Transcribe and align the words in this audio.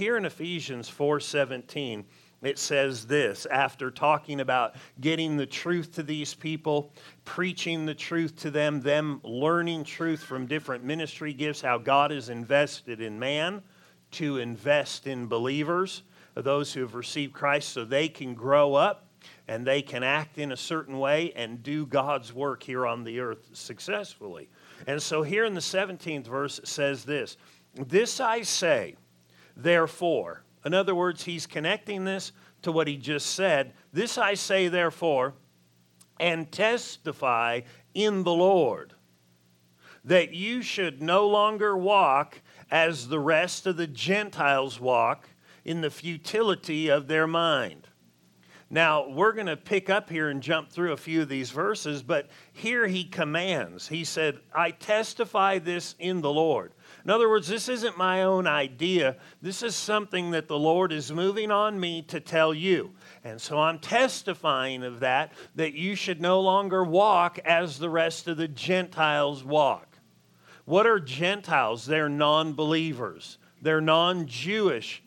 here 0.00 0.16
in 0.16 0.24
Ephesians 0.24 0.88
4:17, 0.88 2.06
it 2.40 2.58
says 2.58 3.06
this 3.06 3.44
after 3.44 3.90
talking 3.90 4.40
about 4.40 4.76
getting 4.98 5.36
the 5.36 5.44
truth 5.44 5.92
to 5.96 6.02
these 6.02 6.32
people, 6.32 6.94
preaching 7.26 7.84
the 7.84 7.94
truth 7.94 8.34
to 8.36 8.50
them, 8.50 8.80
them 8.80 9.20
learning 9.22 9.84
truth 9.84 10.22
from 10.22 10.46
different 10.46 10.84
ministry 10.84 11.34
gifts, 11.34 11.60
how 11.60 11.76
God 11.76 12.12
is 12.12 12.30
invested 12.30 13.02
in 13.02 13.18
man 13.18 13.62
to 14.12 14.38
invest 14.38 15.06
in 15.06 15.26
believers, 15.26 16.02
those 16.34 16.72
who 16.72 16.80
have 16.80 16.94
received 16.94 17.34
Christ, 17.34 17.68
so 17.68 17.84
they 17.84 18.08
can 18.08 18.32
grow 18.32 18.74
up 18.74 19.06
and 19.48 19.66
they 19.66 19.82
can 19.82 20.02
act 20.02 20.38
in 20.38 20.50
a 20.50 20.56
certain 20.56 20.98
way 20.98 21.30
and 21.36 21.62
do 21.62 21.84
God's 21.84 22.32
work 22.32 22.62
here 22.62 22.86
on 22.86 23.04
the 23.04 23.20
earth 23.20 23.50
successfully. 23.52 24.48
And 24.86 25.02
so 25.02 25.22
here 25.22 25.44
in 25.44 25.52
the 25.52 25.60
17th 25.60 26.26
verse 26.26 26.58
it 26.58 26.68
says 26.68 27.04
this 27.04 27.36
This 27.74 28.18
I 28.18 28.40
say, 28.40 28.96
therefore. 29.62 30.44
In 30.64 30.74
other 30.74 30.94
words, 30.94 31.24
he's 31.24 31.46
connecting 31.46 32.04
this 32.04 32.32
to 32.62 32.72
what 32.72 32.88
he 32.88 32.96
just 32.96 33.34
said. 33.34 33.72
This 33.92 34.18
I 34.18 34.34
say, 34.34 34.68
therefore, 34.68 35.34
and 36.18 36.50
testify 36.52 37.62
in 37.94 38.24
the 38.24 38.32
Lord 38.32 38.94
that 40.04 40.32
you 40.32 40.62
should 40.62 41.02
no 41.02 41.26
longer 41.28 41.76
walk 41.76 42.40
as 42.70 43.08
the 43.08 43.18
rest 43.18 43.66
of 43.66 43.76
the 43.76 43.86
Gentiles 43.86 44.80
walk 44.80 45.28
in 45.64 45.80
the 45.80 45.90
futility 45.90 46.88
of 46.88 47.06
their 47.06 47.26
mind. 47.26 47.86
Now, 48.72 49.08
we're 49.08 49.32
going 49.32 49.48
to 49.48 49.56
pick 49.56 49.90
up 49.90 50.08
here 50.08 50.30
and 50.30 50.40
jump 50.40 50.70
through 50.70 50.92
a 50.92 50.96
few 50.96 51.22
of 51.22 51.28
these 51.28 51.50
verses, 51.50 52.04
but 52.04 52.28
here 52.52 52.86
he 52.86 53.02
commands. 53.04 53.88
He 53.88 54.04
said, 54.04 54.38
I 54.54 54.70
testify 54.70 55.58
this 55.58 55.96
in 55.98 56.20
the 56.20 56.32
Lord. 56.32 56.72
In 57.04 57.10
other 57.10 57.28
words, 57.28 57.48
this 57.48 57.68
isn't 57.68 57.96
my 57.96 58.22
own 58.22 58.46
idea. 58.46 59.16
This 59.40 59.62
is 59.62 59.74
something 59.74 60.32
that 60.32 60.48
the 60.48 60.58
Lord 60.58 60.92
is 60.92 61.12
moving 61.12 61.50
on 61.50 61.78
me 61.78 62.02
to 62.02 62.20
tell 62.20 62.52
you. 62.52 62.92
And 63.24 63.40
so 63.40 63.58
I'm 63.58 63.78
testifying 63.78 64.82
of 64.82 65.00
that, 65.00 65.32
that 65.54 65.74
you 65.74 65.94
should 65.94 66.20
no 66.20 66.40
longer 66.40 66.84
walk 66.84 67.38
as 67.44 67.78
the 67.78 67.90
rest 67.90 68.28
of 68.28 68.36
the 68.36 68.48
Gentiles 68.48 69.42
walk. 69.44 69.98
What 70.64 70.86
are 70.86 71.00
Gentiles? 71.00 71.86
They're 71.86 72.08
non 72.08 72.52
believers, 72.52 73.38
they're 73.62 73.80
non 73.80 74.26
Jewish 74.26 75.02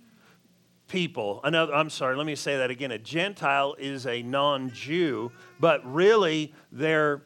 people. 0.87 1.39
Another, 1.43 1.73
I'm 1.73 1.89
sorry, 1.89 2.15
let 2.15 2.25
me 2.25 2.35
say 2.35 2.57
that 2.57 2.69
again. 2.69 2.91
A 2.91 2.99
Gentile 2.99 3.75
is 3.79 4.05
a 4.05 4.21
non 4.21 4.71
Jew, 4.71 5.31
but 5.59 5.83
really, 5.91 6.53
they're 6.71 7.23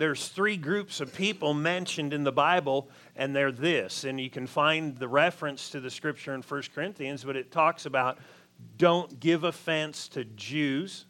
there's 0.00 0.28
three 0.28 0.56
groups 0.56 1.02
of 1.02 1.14
people 1.14 1.52
mentioned 1.52 2.14
in 2.14 2.24
the 2.24 2.32
Bible, 2.32 2.88
and 3.16 3.36
they're 3.36 3.52
this. 3.52 4.04
And 4.04 4.18
you 4.18 4.30
can 4.30 4.46
find 4.46 4.96
the 4.96 5.06
reference 5.06 5.68
to 5.70 5.80
the 5.80 5.90
scripture 5.90 6.34
in 6.34 6.40
1 6.40 6.62
Corinthians, 6.74 7.22
but 7.22 7.36
it 7.36 7.52
talks 7.52 7.84
about 7.84 8.16
don't 8.78 9.20
give 9.20 9.44
offense 9.44 10.08
to 10.08 10.24
Jews, 10.24 11.04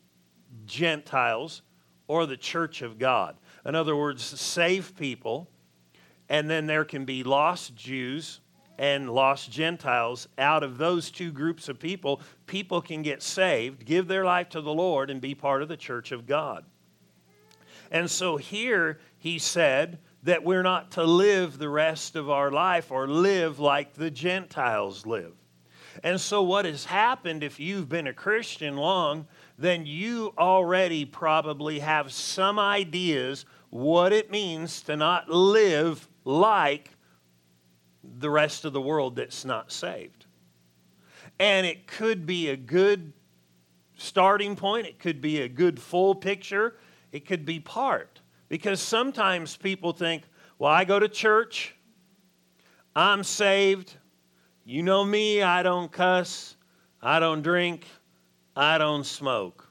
Gentiles, 0.67 1.63
or 2.09 2.27
the 2.27 2.37
church 2.37 2.83
of 2.83 2.99
God. 2.99 3.37
In 3.65 3.77
other 3.77 3.95
words, 3.95 4.25
save 4.25 4.97
people, 4.97 5.47
and 6.29 6.51
then 6.51 6.67
there 6.67 6.85
can 6.85 7.05
be 7.05 7.23
lost 7.23 7.77
Jews 7.77 8.41
and 8.77 9.09
lost 9.09 9.53
Gentiles. 9.53 10.27
Out 10.37 10.65
of 10.65 10.79
those 10.79 11.13
two 11.13 11.31
groups 11.31 11.69
of 11.69 11.79
people, 11.79 12.21
people 12.49 12.83
can 12.83 13.03
get 13.03 13.23
saved, 13.23 13.85
give 13.85 14.09
their 14.09 14.25
life 14.25 14.49
to 14.49 14.61
the 14.61 14.75
Lord, 14.75 15.11
and 15.11 15.21
be 15.21 15.37
part 15.37 15.63
of 15.63 15.69
the 15.69 15.77
church 15.77 16.11
of 16.11 16.27
God. 16.27 16.65
And 17.91 18.11
so 18.11 18.37
here 18.37 19.01
he 19.19 19.39
said 19.39 19.99
that 20.23 20.45
we're 20.45 20.63
not 20.63 20.93
to 20.93 21.05
live 21.05 21.59
the 21.59 21.69
rest 21.69 22.15
of 22.15 22.31
our 22.31 22.51
life 22.51 22.91
or 22.91 23.09
live 23.09 23.59
like 23.59 23.95
the 23.95 24.11
Gentiles 24.11 25.07
live. 25.07 25.35
And 26.05 26.21
so, 26.21 26.43
what 26.43 26.67
has 26.67 26.85
happened 26.85 27.43
if 27.43 27.59
you've 27.59 27.89
been 27.89 28.07
a 28.07 28.13
Christian 28.13 28.77
long, 28.77 29.27
then 29.59 29.87
you 29.87 30.33
already 30.39 31.05
probably 31.05 31.81
have 31.81 32.13
some 32.13 32.59
ideas 32.59 33.45
what 33.71 34.13
it 34.13 34.31
means 34.31 34.83
to 34.83 34.97
not 34.97 35.29
live 35.29 36.09
like 36.25 36.91
the 38.03 38.31
rest 38.31 38.65
of 38.65 38.73
the 38.73 38.81
world 38.81 39.17
that's 39.17 39.45
not 39.45 39.73
saved. 39.73 40.27
And 41.39 41.67
it 41.67 41.87
could 41.87 42.27
be 42.27 42.51
a 42.51 42.57
good 42.57 43.13
starting 43.97 44.57
point, 44.57 44.87
it 44.87 44.99
could 44.99 45.21
be 45.21 45.41
a 45.41 45.49
good 45.49 45.79
full 45.81 46.15
picture, 46.15 46.77
it 47.13 47.27
could 47.27 47.45
be 47.45 47.61
part. 47.61 48.21
Because 48.49 48.81
sometimes 48.81 49.57
people 49.57 49.93
think, 49.93 50.25
well, 50.59 50.71
I 50.71 50.85
go 50.85 50.99
to 50.99 51.09
church, 51.09 51.75
I'm 52.95 53.23
saved. 53.23 53.95
You 54.65 54.83
know 54.83 55.05
me, 55.05 55.43
I 55.43 55.63
don't 55.63 55.91
cuss, 55.91 56.57
I 57.01 57.19
don't 57.19 57.43
drink, 57.43 57.87
I 58.55 58.79
don't 58.79 59.05
smoke. 59.05 59.67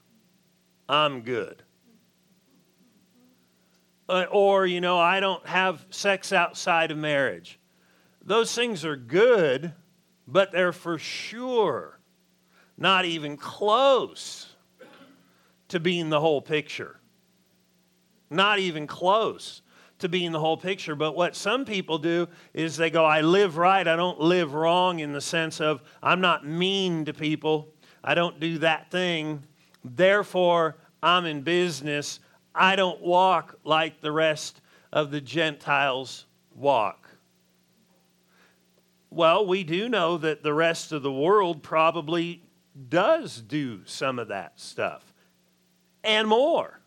I'm 0.88 1.22
good. 1.22 1.62
Uh, 4.08 4.26
or, 4.32 4.66
you 4.66 4.82
know, 4.82 4.98
I 4.98 5.20
don't 5.20 5.46
have 5.46 5.86
sex 5.92 6.34
outside 6.34 6.90
of 6.90 6.98
marriage. 6.98 7.60
Those 8.24 8.54
things 8.56 8.84
are 8.84 8.96
good, 8.96 9.74
but 10.28 10.52
they're 10.52 10.74
for 10.74 10.98
sure 10.98 12.00
not 12.78 13.06
even 13.06 13.38
close 13.38 14.56
to 15.68 15.80
being 15.80 16.10
the 16.10 16.20
whole 16.20 16.42
picture. 16.42 16.99
Not 18.30 18.60
even 18.60 18.88
close 18.88 19.62
to 20.00 20.10
being 20.10 20.32
the 20.32 20.40
whole 20.40 20.58
picture. 20.58 20.96
But 20.96 21.16
what 21.16 21.36
some 21.36 21.66
people 21.66 21.98
do 21.98 22.28
is 22.54 22.78
they 22.78 22.90
go, 22.90 23.06
I 23.06 23.22
live 23.22 23.58
right. 23.58 23.88
I 23.88 23.96
don't 23.96 24.20
live 24.20 24.54
wrong 24.54 25.00
in 25.00 25.12
the 25.12 25.22
sense 25.22 25.62
of 25.62 25.82
I'm 26.02 26.22
not 26.22 26.46
mean 26.46 27.06
to 27.06 27.14
people. 27.14 27.74
I 28.04 28.16
don't 28.16 28.40
do 28.40 28.60
that 28.60 28.92
thing. 28.92 29.44
Therefore, 29.84 30.78
I'm 31.04 31.26
in 31.26 31.42
business. 31.42 32.20
I 32.56 32.76
don't 32.76 33.02
walk 33.02 33.60
like 33.64 34.02
the 34.02 34.12
rest 34.12 34.62
of 34.92 35.12
the 35.12 35.22
Gentiles 35.22 36.26
walk. 36.56 37.10
Well, 39.12 39.46
we 39.46 39.64
do 39.64 39.90
know 39.90 40.18
that 40.18 40.44
the 40.44 40.54
rest 40.54 40.92
of 40.92 41.02
the 41.02 41.12
world 41.12 41.64
probably 41.64 42.44
does 42.90 43.42
do 43.42 43.82
some 43.86 44.20
of 44.20 44.28
that 44.28 44.60
stuff 44.60 45.14
and 46.04 46.28
more. 46.28 46.79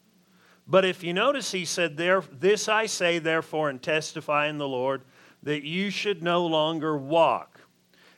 But 0.72 0.86
if 0.86 1.04
you 1.04 1.12
notice, 1.12 1.52
he 1.52 1.66
said, 1.66 1.98
This 1.98 2.66
I 2.66 2.86
say, 2.86 3.18
therefore, 3.18 3.68
and 3.68 3.82
testify 3.82 4.46
in 4.46 4.56
the 4.56 4.66
Lord, 4.66 5.02
that 5.42 5.66
you 5.66 5.90
should 5.90 6.22
no 6.22 6.46
longer 6.46 6.96
walk. 6.96 7.60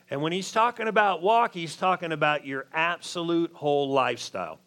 And 0.09 0.21
when 0.21 0.31
he's 0.31 0.53
talking 0.53 0.87
about 0.87 1.21
walk, 1.21 1.53
he's 1.53 1.75
talking 1.75 2.13
about 2.13 2.45
your 2.45 2.67
absolute 2.71 3.51
whole 3.51 3.89
lifestyle. 3.89 4.61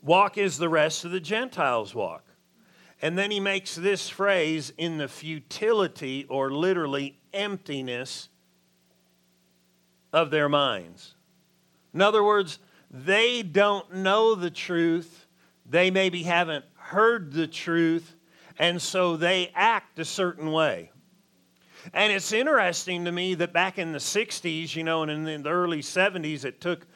Walk 0.00 0.38
is 0.38 0.56
the 0.56 0.68
rest 0.68 1.04
of 1.04 1.10
the 1.10 1.18
Gentiles' 1.18 1.96
walk. 1.96 2.24
And 3.02 3.18
then 3.18 3.32
he 3.32 3.40
makes 3.40 3.74
this 3.74 4.08
phrase 4.08 4.72
in 4.78 4.98
the 4.98 5.08
futility 5.08 6.26
or 6.28 6.52
literally 6.52 7.18
emptiness 7.34 8.28
of 10.12 10.30
their 10.30 10.48
minds. 10.48 11.16
In 11.92 12.00
other 12.00 12.22
words, 12.22 12.60
they 12.88 13.42
don't 13.42 13.94
know 13.94 14.36
the 14.36 14.52
truth 14.52 15.25
they 15.68 15.90
maybe 15.90 16.22
haven't 16.22 16.64
heard 16.74 17.32
the 17.32 17.46
truth, 17.46 18.14
and 18.58 18.80
so 18.80 19.16
they 19.16 19.50
act 19.54 19.98
a 19.98 20.04
certain 20.04 20.52
way. 20.52 20.90
And 21.92 22.12
it's 22.12 22.32
interesting 22.32 23.04
to 23.04 23.12
me 23.12 23.34
that 23.34 23.52
back 23.52 23.78
in 23.78 23.92
the 23.92 23.98
60s, 23.98 24.74
you 24.74 24.84
know, 24.84 25.02
and 25.02 25.10
in 25.10 25.42
the 25.42 25.48
early 25.48 25.82
70s, 25.82 26.44
it 26.44 26.60
took, 26.60 26.86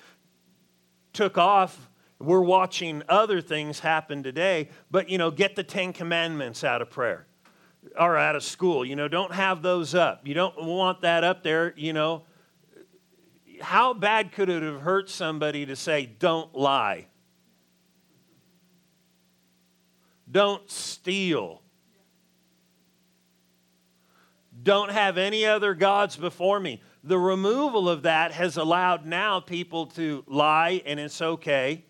took 1.13 1.39
off. 1.39 1.89
We're 2.19 2.41
watching 2.41 3.03
other 3.09 3.41
things 3.41 3.81
happen 3.81 4.23
today, 4.23 4.69
but, 4.91 5.09
you 5.09 5.17
know, 5.17 5.31
get 5.31 5.57
the 5.57 5.63
Ten 5.63 5.93
Commandments 5.93 6.65
out 6.65 6.83
of 6.83 6.91
prayer 6.91 7.27
or 7.99 8.17
out 8.17 8.37
of 8.37 8.43
school. 8.43 8.85
You 8.85 8.97
know, 8.97 9.09
don't 9.09 9.33
have 9.33 9.63
those 9.63 9.95
up. 9.95 10.27
You 10.27 10.35
don't 10.35 10.63
want 10.63 11.03
that 11.03 11.25
up 11.25 11.43
there, 11.43 11.73
you 11.77 11.93
know. 11.93 12.25
How 13.61 13.95
bad 13.95 14.33
could 14.33 14.49
it 14.49 14.63
have 14.63 14.81
hurt 14.81 15.09
somebody 15.09 15.67
to 15.67 15.77
say, 15.77 16.07
don't 16.07 16.55
lie? 16.55 17.07
Don't 20.31 20.71
steal. 20.71 21.63
Don't 24.63 24.91
have 24.91 25.19
any 25.19 25.47
other 25.47 25.75
gods 25.75 26.17
before 26.17 26.61
me. 26.61 26.83
The 27.03 27.19
removal 27.19 27.89
of 27.89 28.03
that 28.03 28.33
has 28.33 28.57
allowed 28.57 29.07
now 29.07 29.41
people 29.41 29.87
to 29.87 30.23
lie, 30.27 30.83
and 30.85 31.01
it's 31.01 31.23
okay, 31.23 31.85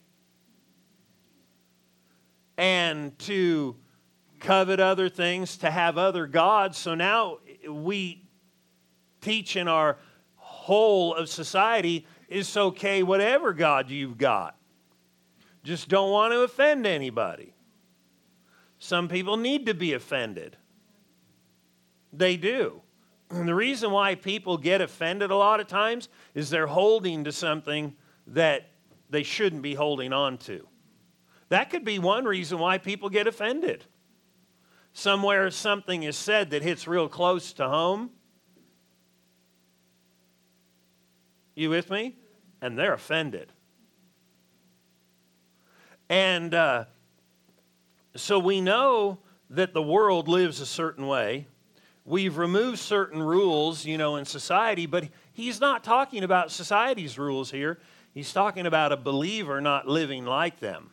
and 2.56 3.18
to 3.20 3.76
covet 4.38 4.78
other 4.78 5.08
things, 5.08 5.56
to 5.58 5.70
have 5.70 5.98
other 5.98 6.26
gods. 6.26 6.78
So 6.78 6.94
now 6.94 7.38
we 7.68 8.22
teach 9.20 9.56
in 9.56 9.66
our 9.66 9.98
whole 10.36 11.14
of 11.14 11.28
society 11.28 12.06
it's 12.30 12.56
okay, 12.56 13.02
whatever 13.02 13.52
God 13.52 13.90
you've 13.90 14.16
got. 14.16 14.56
Just 15.64 15.88
don't 15.88 16.12
want 16.12 16.32
to 16.32 16.42
offend 16.42 16.86
anybody. 16.86 17.52
Some 18.80 19.08
people 19.08 19.36
need 19.36 19.66
to 19.66 19.74
be 19.74 19.92
offended. 19.92 20.56
They 22.14 22.36
do. 22.38 22.80
And 23.28 23.46
the 23.46 23.54
reason 23.54 23.90
why 23.90 24.14
people 24.14 24.56
get 24.56 24.80
offended 24.80 25.30
a 25.30 25.36
lot 25.36 25.60
of 25.60 25.68
times 25.68 26.08
is 26.34 26.48
they're 26.48 26.66
holding 26.66 27.24
to 27.24 27.30
something 27.30 27.94
that 28.28 28.70
they 29.10 29.22
shouldn't 29.22 29.60
be 29.60 29.74
holding 29.74 30.14
on 30.14 30.38
to. 30.38 30.66
That 31.50 31.68
could 31.68 31.84
be 31.84 31.98
one 31.98 32.24
reason 32.24 32.58
why 32.58 32.78
people 32.78 33.10
get 33.10 33.26
offended. 33.26 33.84
Somewhere 34.94 35.50
something 35.50 36.02
is 36.02 36.16
said 36.16 36.50
that 36.50 36.62
hits 36.62 36.88
real 36.88 37.08
close 37.08 37.52
to 37.54 37.68
home. 37.68 38.10
You 41.54 41.68
with 41.68 41.90
me? 41.90 42.16
And 42.62 42.78
they're 42.78 42.94
offended. 42.94 43.52
And 46.08 46.54
uh, 46.54 46.86
so 48.16 48.38
we 48.38 48.60
know 48.60 49.18
that 49.50 49.74
the 49.74 49.82
world 49.82 50.28
lives 50.28 50.60
a 50.60 50.66
certain 50.66 51.06
way. 51.06 51.46
We've 52.04 52.38
removed 52.38 52.78
certain 52.78 53.22
rules, 53.22 53.84
you 53.84 53.98
know, 53.98 54.16
in 54.16 54.24
society, 54.24 54.86
but 54.86 55.08
he's 55.32 55.60
not 55.60 55.84
talking 55.84 56.24
about 56.24 56.50
society's 56.50 57.18
rules 57.18 57.50
here. 57.50 57.78
He's 58.12 58.32
talking 58.32 58.66
about 58.66 58.92
a 58.92 58.96
believer 58.96 59.60
not 59.60 59.86
living 59.86 60.24
like 60.24 60.60
them. 60.60 60.90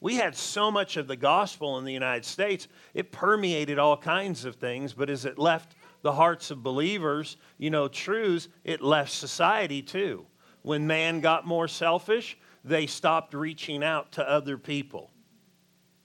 We 0.00 0.16
had 0.16 0.34
so 0.34 0.70
much 0.70 0.96
of 0.96 1.06
the 1.06 1.16
gospel 1.16 1.78
in 1.78 1.84
the 1.84 1.92
United 1.92 2.24
States, 2.24 2.66
it 2.92 3.12
permeated 3.12 3.78
all 3.78 3.96
kinds 3.96 4.44
of 4.44 4.56
things, 4.56 4.92
but 4.92 5.08
as 5.08 5.24
it 5.24 5.38
left 5.38 5.76
the 6.02 6.12
hearts 6.12 6.50
of 6.50 6.64
believers, 6.64 7.36
you 7.56 7.70
know, 7.70 7.86
truths, 7.86 8.48
it 8.64 8.82
left 8.82 9.12
society 9.12 9.80
too. 9.80 10.26
When 10.62 10.88
man 10.88 11.20
got 11.20 11.46
more 11.46 11.68
selfish, 11.68 12.36
they 12.64 12.88
stopped 12.88 13.32
reaching 13.32 13.84
out 13.84 14.10
to 14.12 14.28
other 14.28 14.58
people. 14.58 15.11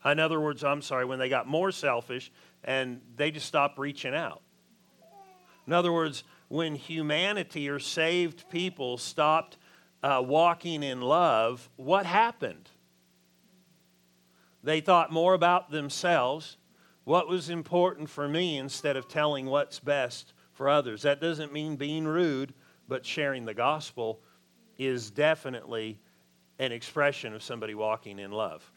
In 0.06 0.20
other 0.20 0.40
words, 0.40 0.64
I'm 0.64 0.82
sorry, 0.82 1.06
when 1.06 1.20
they 1.20 1.30
got 1.30 1.48
more 1.48 1.72
selfish 1.72 2.32
and 2.64 3.02
they 3.16 3.32
just 3.32 3.46
stopped 3.46 3.78
reaching 3.78 4.14
out. 4.14 4.42
In 5.66 5.74
other 5.74 5.92
words, 5.92 6.24
when 6.48 6.76
humanity 6.76 7.68
or 7.68 7.80
saved 7.80 8.50
people 8.50 8.98
stopped 8.98 9.58
uh, 10.02 10.24
walking 10.26 10.84
in 10.84 11.02
love, 11.02 11.70
what 11.76 12.06
happened? 12.06 12.70
They 14.64 14.80
thought 14.80 15.12
more 15.12 15.34
about 15.34 15.72
themselves, 15.72 16.58
what 17.04 17.28
was 17.28 17.50
important 17.50 18.10
for 18.10 18.28
me, 18.28 18.58
instead 18.58 18.96
of 18.96 19.08
telling 19.08 19.46
what's 19.46 19.80
best 19.80 20.34
for 20.54 20.70
others. 20.70 21.02
That 21.02 21.22
doesn't 21.22 21.54
mean 21.54 21.76
being 21.76 22.06
rude, 22.06 22.54
but 22.88 23.06
sharing 23.06 23.46
the 23.46 23.54
gospel 23.54 24.22
is 24.78 25.12
definitely 25.12 26.00
an 26.60 26.72
expression 26.72 27.34
of 27.34 27.44
somebody 27.44 27.76
walking 27.76 28.20
in 28.20 28.32
love. 28.32 28.70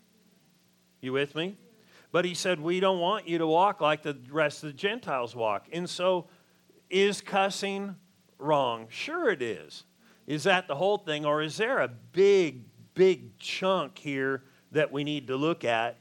You 1.01 1.13
with 1.13 1.35
me? 1.35 1.57
But 2.13 2.25
he 2.25 2.35
said, 2.35 2.61
We 2.61 2.81
don't 2.81 2.99
want 2.99 3.29
you 3.29 3.39
to 3.39 3.47
walk 3.47 3.81
like 3.81 4.03
the 4.03 4.17
rest 4.31 4.63
of 4.63 4.69
the 4.69 4.75
Gentiles 4.75 5.35
walk. 5.35 5.67
And 5.73 5.89
so, 5.89 6.27
is 6.89 7.21
cussing 7.21 7.97
wrong? 8.39 8.87
Sure, 8.89 9.31
it 9.31 9.43
is. 9.43 9.85
Is 10.27 10.45
that 10.45 10.69
the 10.69 10.75
whole 10.75 10.99
thing, 10.99 11.25
or 11.25 11.43
is 11.43 11.57
there 11.57 11.81
a 11.81 11.89
big, 11.89 12.65
big 12.95 13.39
chunk 13.39 13.99
here 13.99 14.43
that 14.73 14.93
we 14.93 15.05
need 15.05 15.29
to 15.29 15.37
look 15.37 15.65
at 15.65 15.99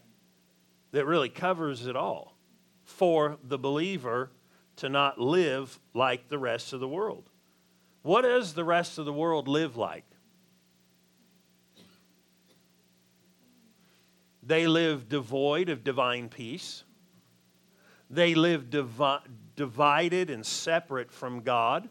that 0.92 1.06
really 1.06 1.30
covers 1.30 1.86
it 1.86 1.96
all 1.96 2.36
for 2.84 3.38
the 3.44 3.57
believer 3.57 4.31
to 4.78 4.90
not 4.90 5.19
live 5.19 5.80
like 5.94 6.28
the 6.28 6.38
rest 6.38 6.74
of 6.74 6.80
the 6.80 6.88
world? 6.88 7.30
What 8.01 8.22
does 8.22 8.54
the 8.54 8.63
rest 8.63 8.98
of 8.98 9.06
the 9.06 9.13
world 9.13 9.48
live 9.48 9.78
like? 9.78 10.06
They 14.50 14.66
live 14.66 15.07
devoid 15.07 15.69
of 15.69 15.84
divine 15.84 16.28
peace. 16.28 16.84
They 18.10 18.34
live 18.34 18.72
divi- 18.72 19.19
divided 19.56 20.31
and 20.31 20.44
separate 20.44 21.12
from 21.12 21.42
God. 21.42 21.88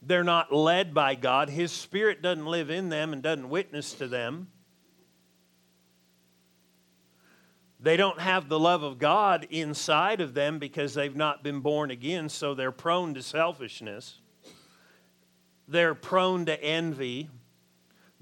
They're 0.00 0.24
not 0.24 0.50
led 0.50 0.94
by 0.94 1.14
God. 1.14 1.50
His 1.50 1.72
Spirit 1.72 2.22
doesn't 2.22 2.46
live 2.46 2.70
in 2.70 2.88
them 2.88 3.12
and 3.12 3.22
doesn't 3.22 3.50
witness 3.50 3.92
to 3.94 4.08
them. 4.08 4.48
They 7.80 7.98
don't 7.98 8.18
have 8.18 8.48
the 8.48 8.58
love 8.58 8.82
of 8.82 8.98
God 8.98 9.46
inside 9.50 10.22
of 10.22 10.32
them 10.32 10.58
because 10.58 10.94
they've 10.94 11.14
not 11.14 11.44
been 11.44 11.60
born 11.60 11.90
again, 11.90 12.30
so 12.30 12.54
they're 12.54 12.72
prone 12.72 13.12
to 13.12 13.22
selfishness. 13.22 14.22
They're 15.68 15.94
prone 15.94 16.46
to 16.46 16.58
envy. 16.64 17.28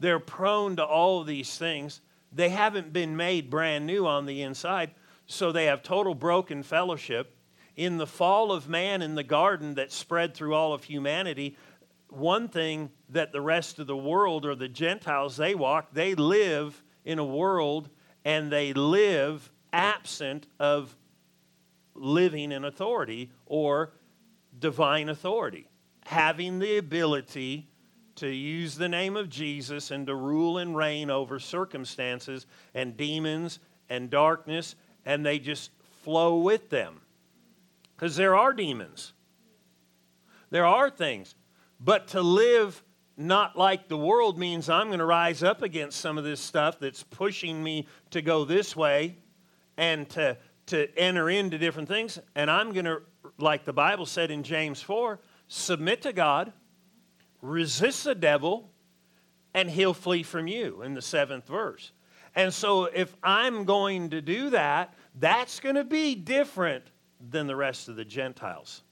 They're 0.01 0.19
prone 0.19 0.75
to 0.77 0.85
all 0.85 1.21
of 1.21 1.29
these 1.29 1.57
things. 1.57 2.01
They 2.35 2.49
haven't 2.49 2.93
been 2.93 3.17
made 3.17 3.49
brand 3.49 3.87
new 3.87 4.07
on 4.07 4.27
the 4.27 4.43
inside, 4.43 4.91
so 5.27 5.53
they 5.53 5.67
have 5.67 5.83
total 5.83 6.15
broken 6.15 6.63
fellowship. 6.65 7.37
In 7.77 7.97
the 7.97 8.07
fall 8.07 8.53
of 8.53 8.69
man 8.69 9.03
in 9.03 9.15
the 9.15 9.23
garden 9.23 9.75
that 9.75 9.93
spread 9.93 10.35
through 10.35 10.55
all 10.55 10.73
of 10.73 10.85
humanity, 10.85 11.57
one 12.09 12.49
thing 12.49 12.91
that 13.09 13.33
the 13.33 13.41
rest 13.41 13.79
of 13.79 13.87
the 13.87 13.97
world 13.97 14.45
or 14.45 14.55
the 14.55 14.69
Gentiles 14.69 15.37
they 15.37 15.55
walk, 15.55 15.93
they 15.93 16.15
live 16.15 16.83
in 17.05 17.19
a 17.19 17.25
world 17.25 17.89
and 18.25 18.51
they 18.51 18.73
live 18.73 19.51
absent 19.73 20.47
of 20.59 20.97
living 21.95 22.53
in 22.53 22.65
authority 22.65 23.31
or 23.47 23.93
divine 24.59 25.09
authority, 25.09 25.69
having 26.07 26.59
the 26.59 26.79
ability 26.79 27.69
to 28.17 28.29
use 28.29 28.77
the 28.77 28.89
name 28.89 29.17
of 29.17 29.29
Jesus 29.29 29.91
and 29.91 30.07
to 30.07 30.15
rule 30.15 30.59
and 30.59 30.77
reign 30.77 31.11
over 31.11 31.39
circumstances 31.39 32.47
and 32.75 32.97
demons 32.97 33.59
and 33.89 34.11
darkness, 34.11 34.77
and 35.05 35.25
they 35.25 35.39
just 35.39 35.71
flow 36.03 36.39
with 36.39 36.71
them. 36.71 37.01
Because 37.97 38.17
there 38.17 38.37
are 38.37 38.53
demons, 38.53 39.13
there 40.51 40.67
are 40.67 40.91
things. 40.91 41.35
But 41.81 42.09
to 42.09 42.23
live 42.23 42.83
not 43.17 43.57
like 43.57 43.89
the 43.89 43.97
world 43.97 44.39
means 44.39 44.69
I'm 44.69 44.89
going 44.89 44.99
to 44.99 45.05
rise 45.05 45.43
up 45.43 45.63
against 45.63 46.01
some 46.01 46.19
of 46.19 46.25
this 46.25 46.41
stuff 46.41 46.79
that's 46.81 47.03
pushing 47.03 47.63
me 47.63 47.87
to 48.11 48.23
go 48.23 48.45
this 48.45 48.75
way 48.75 49.19
and 49.77 50.09
to, 50.11 50.37
to 50.67 50.89
enter 50.99 51.31
into 51.31 51.59
different 51.59 51.89
things. 51.89 52.19
And 52.35 52.51
I'm 52.51 52.73
going 52.73 52.87
to, 52.87 53.03
like 53.39 53.65
the 53.65 53.73
Bible 53.73 54.07
said 54.07 54.31
in 54.31 54.43
James 54.43 54.81
4, 54.83 55.21
submit 55.47 56.03
to 56.03 56.13
God 56.13 56.53
resist 57.44 58.05
the 58.05 58.14
devil 58.14 58.70
and 59.52 59.70
he'll 59.70 59.94
flee 59.94 60.23
from 60.23 60.46
you 60.49 60.82
in 60.82 60.94
the 60.94 61.02
seventh 61.02 61.46
verse. 61.46 61.93
And 62.35 62.52
so, 62.52 62.87
if 62.87 63.14
I'm 63.23 63.64
going 63.64 64.11
to 64.11 64.20
do 64.20 64.50
that, 64.50 64.94
that's 65.14 65.61
going 65.61 65.76
to 65.76 65.85
be 65.85 66.17
different 66.17 66.85
than 67.31 67.46
the 67.46 67.55
rest 67.55 67.88
of 67.88 67.94
the 67.94 68.05
Gentiles. 68.05 68.82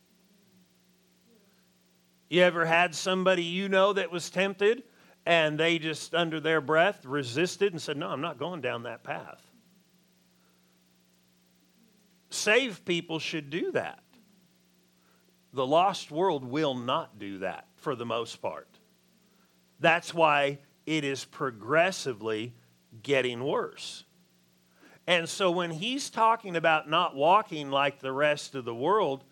You 2.29 2.43
ever 2.43 2.65
had 2.65 2.95
somebody 2.95 3.43
you 3.43 3.69
know 3.69 3.95
that 3.95 4.13
was 4.13 4.31
tempted 4.31 4.85
and 5.27 5.59
they 5.59 5.79
just, 5.79 6.15
under 6.15 6.39
their 6.39 6.61
breath, 6.61 7.05
resisted 7.05 7.73
and 7.73 7.83
said, 7.83 7.97
No, 7.97 8.09
I'm 8.09 8.21
not 8.21 8.39
going 8.39 8.61
down 8.61 8.85
that 8.85 9.03
path? 9.03 9.43
Saved 12.31 12.85
people 12.85 13.19
should 13.19 13.51
do 13.51 13.73
that. 13.73 14.03
The 15.53 15.67
lost 15.67 16.11
world 16.11 16.45
will 16.45 16.75
not 16.75 17.19
do 17.19 17.39
that 17.39 17.67
for 17.83 17.95
the 17.95 18.07
most 18.07 18.37
part. 18.41 18.69
That's 19.81 20.15
why 20.15 20.61
it 20.87 21.05
is 21.05 21.25
progressively 21.25 22.55
getting 23.03 23.45
worse. 23.45 24.05
And 25.07 25.29
so 25.29 25.51
when 25.51 25.71
he's 25.71 26.11
talking 26.11 26.57
about 26.57 26.89
not 26.89 27.17
walking 27.17 27.71
like 27.71 27.99
the 27.99 28.13
rest 28.13 28.55
of 28.55 28.65
the 28.65 28.75
world, 28.75 29.25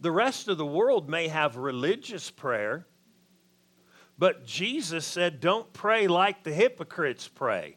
the 0.00 0.12
rest 0.12 0.48
of 0.48 0.56
the 0.56 0.66
world 0.66 1.08
may 1.08 1.28
have 1.28 1.56
religious 1.56 2.30
prayer, 2.30 2.86
but 4.16 4.46
Jesus 4.46 5.04
said, 5.04 5.40
don't 5.40 5.72
pray 5.72 6.06
like 6.06 6.44
the 6.44 6.52
hypocrites 6.52 7.26
pray 7.26 7.76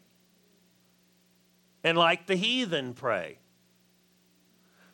and 1.84 1.98
like 1.98 2.28
the 2.28 2.36
heathen 2.36 2.94
pray. 2.94 3.40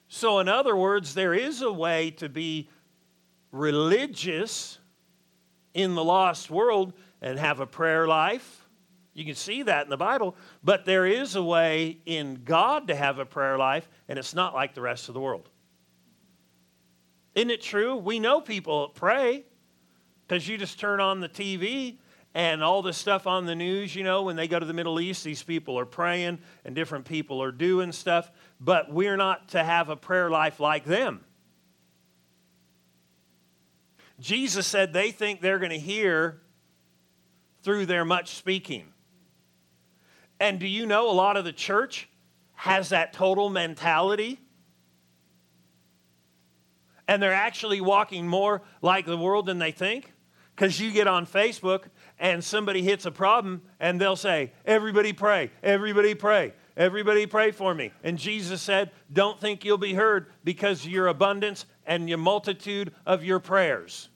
So, 0.07 0.39
in 0.39 0.47
other 0.47 0.75
words, 0.75 1.15
there 1.15 1.33
is 1.33 1.61
a 1.61 1.71
way 1.71 2.11
to 2.11 2.29
be 2.29 2.69
religious 3.51 4.77
in 5.73 5.95
the 5.95 6.03
lost 6.03 6.49
world 6.49 6.93
and 7.21 7.39
have 7.39 7.59
a 7.59 7.65
prayer 7.65 8.07
life. 8.07 8.67
You 9.13 9.25
can 9.25 9.35
see 9.35 9.63
that 9.63 9.83
in 9.83 9.89
the 9.89 9.97
Bible, 9.97 10.35
but 10.63 10.85
there 10.85 11.05
is 11.05 11.35
a 11.35 11.43
way 11.43 11.99
in 12.05 12.41
God 12.43 12.87
to 12.87 12.95
have 12.95 13.19
a 13.19 13.25
prayer 13.25 13.57
life, 13.57 13.87
and 14.07 14.17
it's 14.17 14.33
not 14.33 14.53
like 14.53 14.73
the 14.73 14.81
rest 14.81 15.07
of 15.07 15.13
the 15.13 15.19
world. 15.19 15.49
Isn't 17.35 17.51
it 17.51 17.61
true? 17.61 17.95
We 17.95 18.19
know 18.19 18.41
people 18.41 18.89
pray 18.89 19.45
because 20.27 20.47
you 20.47 20.57
just 20.57 20.79
turn 20.79 20.99
on 20.99 21.19
the 21.19 21.29
TV 21.29 21.97
and 22.35 22.63
all 22.63 22.81
the 22.81 22.93
stuff 22.93 23.27
on 23.27 23.45
the 23.45 23.55
news, 23.55 23.95
you 23.95 24.03
know, 24.03 24.23
when 24.23 24.35
they 24.35 24.47
go 24.47 24.59
to 24.59 24.65
the 24.65 24.73
Middle 24.73 24.99
East, 24.99 25.23
these 25.23 25.43
people 25.43 25.77
are 25.77 25.85
praying 25.85 26.39
and 26.65 26.73
different 26.73 27.05
people 27.05 27.41
are 27.43 27.51
doing 27.51 27.91
stuff, 27.91 28.31
but 28.59 28.91
we're 28.91 29.17
not 29.17 29.49
to 29.49 29.63
have 29.63 29.89
a 29.89 29.95
prayer 29.95 30.31
life 30.31 30.59
like 30.59 30.85
them. 30.85 31.23
Jesus 34.19 34.67
said 34.67 34.93
they 34.93 35.11
think 35.11 35.41
they're 35.41 35.59
going 35.59 35.71
to 35.71 35.79
hear 35.79 36.41
through 37.63 37.85
their 37.85 38.05
much 38.05 38.35
speaking. 38.35 38.85
And 40.39 40.59
do 40.59 40.67
you 40.67 40.85
know 40.85 41.09
a 41.09 41.13
lot 41.13 41.37
of 41.37 41.45
the 41.45 41.53
church 41.53 42.09
has 42.53 42.89
that 42.89 43.13
total 43.13 43.49
mentality? 43.49 44.39
and 47.07 47.21
they're 47.21 47.33
actually 47.33 47.81
walking 47.81 48.27
more 48.27 48.61
like 48.81 49.05
the 49.05 49.17
world 49.17 49.45
than 49.45 49.59
they 49.59 49.71
think? 49.71 50.13
Because 50.55 50.79
you 50.79 50.91
get 50.91 51.07
on 51.07 51.25
Facebook 51.25 51.85
and 52.19 52.43
somebody 52.43 52.83
hits 52.83 53.05
a 53.05 53.11
problem 53.11 53.61
and 53.79 53.99
they'll 53.99 54.15
say, 54.15 54.51
Everybody 54.65 55.13
pray, 55.13 55.51
everybody 55.63 56.13
pray, 56.13 56.53
everybody 56.77 57.25
pray 57.25 57.51
for 57.51 57.73
me. 57.73 57.91
And 58.03 58.17
Jesus 58.17 58.61
said, 58.61 58.91
Don't 59.11 59.39
think 59.39 59.65
you'll 59.65 59.77
be 59.77 59.93
heard 59.93 60.27
because 60.43 60.85
your 60.85 61.07
abundance 61.07 61.65
and 61.85 62.09
your 62.09 62.17
multitude 62.17 62.93
of 63.05 63.23
your 63.23 63.39
prayers. 63.39 64.09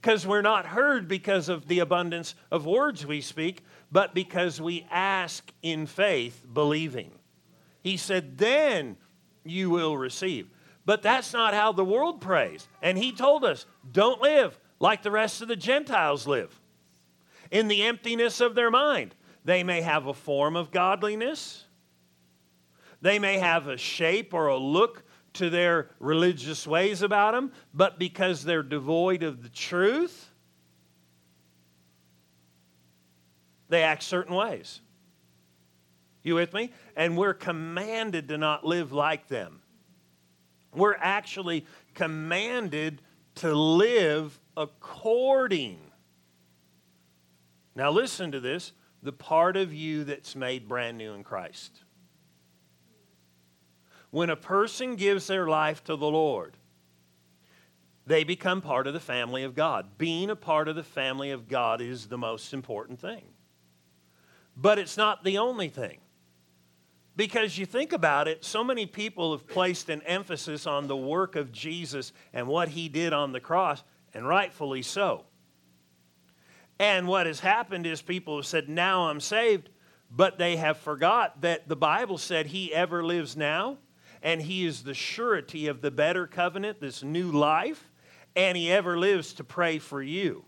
Because 0.00 0.26
we're 0.26 0.42
not 0.42 0.66
heard 0.66 1.08
because 1.08 1.48
of 1.48 1.68
the 1.68 1.80
abundance 1.80 2.34
of 2.50 2.64
words 2.64 3.04
we 3.04 3.20
speak, 3.20 3.62
but 3.92 4.14
because 4.14 4.60
we 4.60 4.86
ask 4.90 5.52
in 5.62 5.86
faith, 5.86 6.44
believing. 6.52 7.10
He 7.82 7.96
said, 7.96 8.38
Then 8.38 8.96
you 9.44 9.70
will 9.70 9.96
receive. 9.96 10.48
But 10.86 11.02
that's 11.02 11.32
not 11.32 11.54
how 11.54 11.72
the 11.72 11.84
world 11.84 12.20
prays. 12.20 12.66
And 12.82 12.96
he 12.96 13.12
told 13.12 13.44
us, 13.44 13.66
Don't 13.92 14.22
live 14.22 14.58
like 14.78 15.02
the 15.02 15.10
rest 15.10 15.42
of 15.42 15.48
the 15.48 15.56
Gentiles 15.56 16.26
live 16.26 16.58
in 17.50 17.68
the 17.68 17.82
emptiness 17.82 18.40
of 18.40 18.54
their 18.54 18.70
mind. 18.70 19.14
They 19.44 19.62
may 19.62 19.82
have 19.82 20.06
a 20.06 20.14
form 20.14 20.56
of 20.56 20.70
godliness, 20.70 21.64
they 23.02 23.18
may 23.18 23.38
have 23.38 23.66
a 23.66 23.76
shape 23.76 24.34
or 24.34 24.48
a 24.48 24.56
look 24.56 25.04
to 25.34 25.50
their 25.50 25.90
religious 25.98 26.66
ways 26.66 27.02
about 27.02 27.32
them, 27.32 27.52
but 27.72 27.98
because 27.98 28.44
they're 28.44 28.62
devoid 28.62 29.22
of 29.22 29.42
the 29.42 29.48
truth, 29.48 30.30
they 33.68 33.82
act 33.82 34.02
certain 34.02 34.34
ways. 34.34 34.80
You 36.22 36.34
with 36.34 36.52
me? 36.52 36.72
And 36.96 37.16
we're 37.16 37.34
commanded 37.34 38.28
to 38.28 38.38
not 38.38 38.64
live 38.64 38.92
like 38.92 39.28
them. 39.28 39.62
We're 40.74 40.96
actually 40.96 41.66
commanded 41.94 43.00
to 43.36 43.54
live 43.54 44.38
according. 44.56 45.78
Now, 47.74 47.90
listen 47.90 48.32
to 48.32 48.40
this 48.40 48.72
the 49.02 49.12
part 49.12 49.56
of 49.56 49.72
you 49.72 50.04
that's 50.04 50.36
made 50.36 50.68
brand 50.68 50.98
new 50.98 51.14
in 51.14 51.24
Christ. 51.24 51.84
When 54.10 54.30
a 54.30 54.36
person 54.36 54.96
gives 54.96 55.26
their 55.26 55.46
life 55.46 55.84
to 55.84 55.96
the 55.96 56.06
Lord, 56.06 56.56
they 58.06 58.24
become 58.24 58.60
part 58.60 58.86
of 58.86 58.94
the 58.94 59.00
family 59.00 59.44
of 59.44 59.54
God. 59.54 59.98
Being 59.98 60.30
a 60.30 60.36
part 60.36 60.68
of 60.68 60.76
the 60.76 60.82
family 60.82 61.30
of 61.30 61.48
God 61.48 61.80
is 61.80 62.06
the 62.06 62.18
most 62.18 62.52
important 62.52 63.00
thing. 63.00 63.22
But 64.56 64.78
it's 64.78 64.96
not 64.96 65.22
the 65.22 65.38
only 65.38 65.68
thing. 65.68 65.98
Because 67.16 67.58
you 67.58 67.66
think 67.66 67.92
about 67.92 68.28
it, 68.28 68.44
so 68.44 68.64
many 68.64 68.86
people 68.86 69.32
have 69.32 69.46
placed 69.46 69.90
an 69.90 70.02
emphasis 70.02 70.66
on 70.66 70.86
the 70.86 70.96
work 70.96 71.36
of 71.36 71.52
Jesus 71.52 72.12
and 72.32 72.46
what 72.46 72.70
he 72.70 72.88
did 72.88 73.12
on 73.12 73.32
the 73.32 73.40
cross, 73.40 73.82
and 74.14 74.26
rightfully 74.26 74.82
so. 74.82 75.24
And 76.78 77.06
what 77.06 77.26
has 77.26 77.40
happened 77.40 77.86
is 77.86 78.00
people 78.00 78.36
have 78.36 78.46
said, 78.46 78.68
Now 78.68 79.08
I'm 79.08 79.20
saved, 79.20 79.68
but 80.10 80.38
they 80.38 80.56
have 80.56 80.78
forgot 80.78 81.42
that 81.42 81.68
the 81.68 81.76
Bible 81.76 82.16
said 82.16 82.46
he 82.46 82.74
ever 82.74 83.04
lives 83.04 83.36
now, 83.36 83.78
and 84.22 84.42
he 84.42 84.66
is 84.66 84.82
the 84.82 84.94
surety 84.94 85.66
of 85.66 85.80
the 85.80 85.90
better 85.90 86.26
covenant, 86.26 86.80
this 86.80 87.02
new 87.02 87.30
life, 87.30 87.90
and 88.36 88.56
he 88.56 88.70
ever 88.70 88.98
lives 88.98 89.32
to 89.34 89.44
pray 89.44 89.78
for 89.78 90.02
you. 90.02 90.44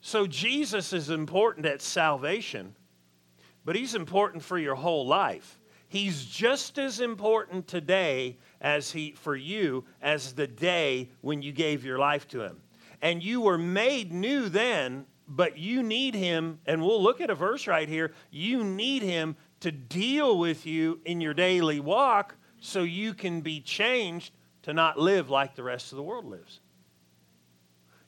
So 0.00 0.26
Jesus 0.26 0.92
is 0.92 1.10
important 1.10 1.64
at 1.64 1.80
salvation, 1.80 2.74
but 3.64 3.76
he's 3.76 3.94
important 3.94 4.42
for 4.42 4.58
your 4.58 4.74
whole 4.74 5.06
life. 5.06 5.58
He's 5.88 6.24
just 6.24 6.78
as 6.78 7.00
important 7.00 7.68
today 7.68 8.38
as 8.60 8.90
he 8.90 9.12
for 9.12 9.36
you 9.36 9.84
as 10.00 10.32
the 10.32 10.46
day 10.46 11.10
when 11.20 11.42
you 11.42 11.52
gave 11.52 11.84
your 11.84 11.98
life 11.98 12.26
to 12.28 12.40
him. 12.40 12.60
And 13.00 13.22
you 13.22 13.40
were 13.42 13.58
made 13.58 14.12
new 14.12 14.48
then, 14.48 15.06
but 15.28 15.58
you 15.58 15.82
need 15.82 16.14
him, 16.14 16.58
and 16.66 16.82
we'll 16.82 17.02
look 17.02 17.20
at 17.20 17.30
a 17.30 17.34
verse 17.34 17.66
right 17.66 17.88
here. 17.88 18.12
You 18.30 18.64
need 18.64 19.02
him 19.02 19.36
to 19.60 19.70
deal 19.70 20.38
with 20.38 20.66
you 20.66 21.00
in 21.04 21.20
your 21.20 21.34
daily 21.34 21.78
walk 21.78 22.36
so 22.62 22.82
you 22.82 23.14
can 23.14 23.40
be 23.40 23.60
changed 23.60 24.32
to 24.62 24.72
not 24.72 24.98
live 24.98 25.28
like 25.28 25.54
the 25.54 25.62
rest 25.62 25.92
of 25.92 25.96
the 25.96 26.02
world 26.02 26.24
lives. 26.24 26.60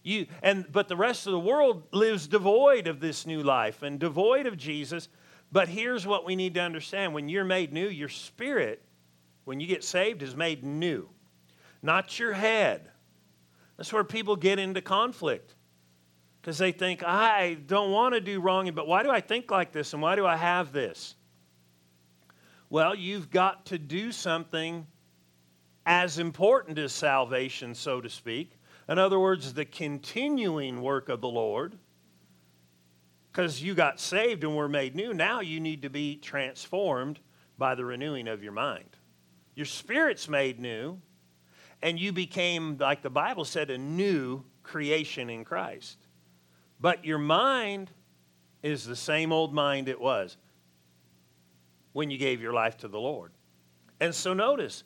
You, 0.02 0.26
and, 0.42 0.66
but 0.70 0.88
the 0.88 0.96
rest 0.96 1.26
of 1.26 1.32
the 1.32 1.38
world 1.38 1.84
lives 1.92 2.26
devoid 2.28 2.86
of 2.86 3.00
this 3.00 3.26
new 3.26 3.42
life 3.42 3.82
and 3.82 3.98
devoid 3.98 4.46
of 4.46 4.56
Jesus 4.56 5.08
but 5.54 5.68
here's 5.68 6.04
what 6.04 6.24
we 6.24 6.34
need 6.34 6.54
to 6.54 6.60
understand 6.60 7.14
when 7.14 7.28
you're 7.28 7.44
made 7.44 7.72
new, 7.72 7.88
your 7.88 8.08
spirit, 8.08 8.82
when 9.44 9.60
you 9.60 9.68
get 9.68 9.84
saved, 9.84 10.20
is 10.20 10.34
made 10.34 10.64
new, 10.64 11.08
not 11.80 12.18
your 12.18 12.32
head. 12.32 12.90
That's 13.76 13.92
where 13.92 14.02
people 14.02 14.34
get 14.34 14.58
into 14.58 14.82
conflict 14.82 15.54
because 16.40 16.58
they 16.58 16.72
think, 16.72 17.04
I 17.04 17.54
don't 17.66 17.92
want 17.92 18.14
to 18.14 18.20
do 18.20 18.40
wrong, 18.40 18.68
but 18.74 18.88
why 18.88 19.04
do 19.04 19.10
I 19.10 19.20
think 19.20 19.48
like 19.52 19.70
this 19.70 19.92
and 19.92 20.02
why 20.02 20.16
do 20.16 20.26
I 20.26 20.34
have 20.34 20.72
this? 20.72 21.14
Well, 22.74 22.96
you've 22.96 23.30
got 23.30 23.66
to 23.66 23.78
do 23.78 24.10
something 24.10 24.88
as 25.86 26.18
important 26.18 26.76
as 26.76 26.92
salvation, 26.92 27.72
so 27.72 28.00
to 28.00 28.10
speak. 28.10 28.58
In 28.88 28.98
other 28.98 29.20
words, 29.20 29.54
the 29.54 29.64
continuing 29.64 30.82
work 30.82 31.08
of 31.08 31.20
the 31.20 31.28
Lord 31.28 31.78
because 33.30 33.62
you 33.62 33.74
got 33.76 34.00
saved 34.00 34.42
and 34.42 34.56
were 34.56 34.68
made 34.68 34.96
new. 34.96 35.14
Now 35.14 35.38
you 35.38 35.60
need 35.60 35.82
to 35.82 35.88
be 35.88 36.16
transformed 36.16 37.20
by 37.56 37.76
the 37.76 37.84
renewing 37.84 38.26
of 38.26 38.42
your 38.42 38.50
mind. 38.50 38.96
Your 39.54 39.66
spirit's 39.66 40.28
made 40.28 40.58
new, 40.58 41.00
and 41.80 41.96
you 41.96 42.12
became, 42.12 42.76
like 42.78 43.02
the 43.02 43.08
Bible 43.08 43.44
said, 43.44 43.70
a 43.70 43.78
new 43.78 44.42
creation 44.64 45.30
in 45.30 45.44
Christ. 45.44 45.98
But 46.80 47.04
your 47.04 47.18
mind 47.18 47.92
is 48.64 48.84
the 48.84 48.96
same 48.96 49.30
old 49.30 49.54
mind 49.54 49.88
it 49.88 50.00
was 50.00 50.38
when 51.94 52.10
you 52.10 52.18
gave 52.18 52.42
your 52.42 52.52
life 52.52 52.76
to 52.76 52.88
the 52.88 53.00
Lord. 53.00 53.32
And 54.00 54.14
so 54.14 54.34
notice, 54.34 54.84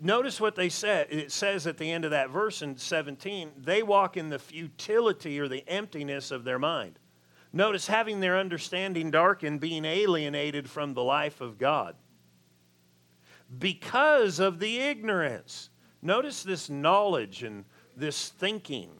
notice 0.00 0.40
what 0.40 0.56
they 0.56 0.68
said. 0.68 1.06
It 1.10 1.30
says 1.30 1.68
at 1.68 1.78
the 1.78 1.92
end 1.92 2.04
of 2.04 2.10
that 2.10 2.30
verse 2.30 2.60
in 2.60 2.76
17, 2.76 3.52
they 3.56 3.84
walk 3.84 4.16
in 4.16 4.28
the 4.28 4.40
futility 4.40 5.38
or 5.38 5.46
the 5.46 5.62
emptiness 5.68 6.32
of 6.32 6.42
their 6.42 6.58
mind. 6.58 6.98
Notice 7.52 7.86
having 7.86 8.18
their 8.18 8.36
understanding 8.36 9.12
darkened, 9.12 9.60
being 9.60 9.84
alienated 9.84 10.68
from 10.68 10.94
the 10.94 11.04
life 11.04 11.40
of 11.40 11.56
God 11.56 11.94
because 13.58 14.38
of 14.38 14.58
the 14.58 14.78
ignorance. 14.78 15.70
Notice 16.02 16.42
this 16.42 16.70
knowledge 16.70 17.42
and 17.42 17.64
this 17.96 18.28
thinking. 18.28 18.90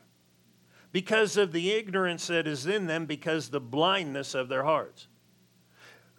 Because 0.93 1.37
of 1.37 1.53
the 1.53 1.71
ignorance 1.71 2.27
that 2.27 2.49
is 2.49 2.67
in 2.67 2.87
them, 2.87 3.07
because 3.07 3.49
the 3.49 3.61
blindness 3.61 4.35
of 4.35 4.49
their 4.49 4.65
hearts. 4.65 5.07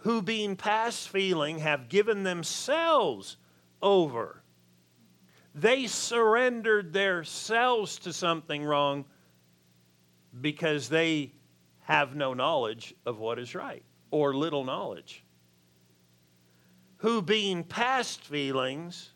Who, 0.02 0.22
being 0.22 0.56
past 0.56 1.10
feeling, 1.10 1.60
have 1.60 1.90
given 1.90 2.24
themselves 2.24 3.38
over. 3.82 4.42
They 5.54 5.88
surrendered 5.88 6.94
themselves 6.94 8.00
to 8.00 8.14
something 8.14 8.64
wrong 8.64 9.06
because 10.40 10.90
they 10.90 11.34
have 11.82 12.16
no 12.16 12.34
knowledge 12.34 12.96
of 13.06 13.20
what 13.20 13.38
is 13.38 13.54
right, 13.54 13.84
or 14.12 14.34
little 14.34 14.64
knowledge. 14.64 15.24
Who, 16.98 17.22
being 17.22 17.64
past 17.64 18.24
feelings, 18.24 19.12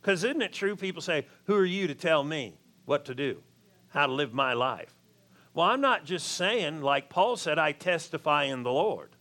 because 0.00 0.24
isn't 0.24 0.42
it 0.42 0.52
true? 0.52 0.76
People 0.76 1.02
say, 1.02 1.26
Who 1.44 1.54
are 1.54 1.64
you 1.64 1.86
to 1.86 1.94
tell 1.94 2.22
me 2.22 2.58
what 2.84 3.04
to 3.06 3.14
do, 3.14 3.42
how 3.88 4.06
to 4.06 4.12
live 4.12 4.34
my 4.34 4.52
life? 4.52 4.94
Well, 5.54 5.66
I'm 5.66 5.80
not 5.80 6.04
just 6.04 6.32
saying, 6.32 6.82
like 6.82 7.08
Paul 7.08 7.36
said, 7.36 7.58
I 7.58 7.72
testify 7.72 8.44
in 8.44 8.62
the 8.62 8.72
Lord. 8.72 9.15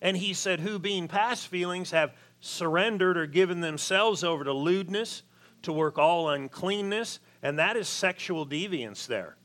And 0.00 0.16
he 0.16 0.34
said, 0.34 0.60
Who, 0.60 0.78
being 0.78 1.08
past 1.08 1.48
feelings, 1.48 1.90
have 1.90 2.14
surrendered 2.40 3.16
or 3.16 3.26
given 3.26 3.60
themselves 3.60 4.22
over 4.22 4.44
to 4.44 4.52
lewdness, 4.52 5.22
to 5.62 5.72
work 5.72 5.98
all 5.98 6.30
uncleanness, 6.30 7.20
and 7.42 7.58
that 7.58 7.76
is 7.76 7.88
sexual 7.88 8.46
deviance 8.46 9.06
there 9.06 9.36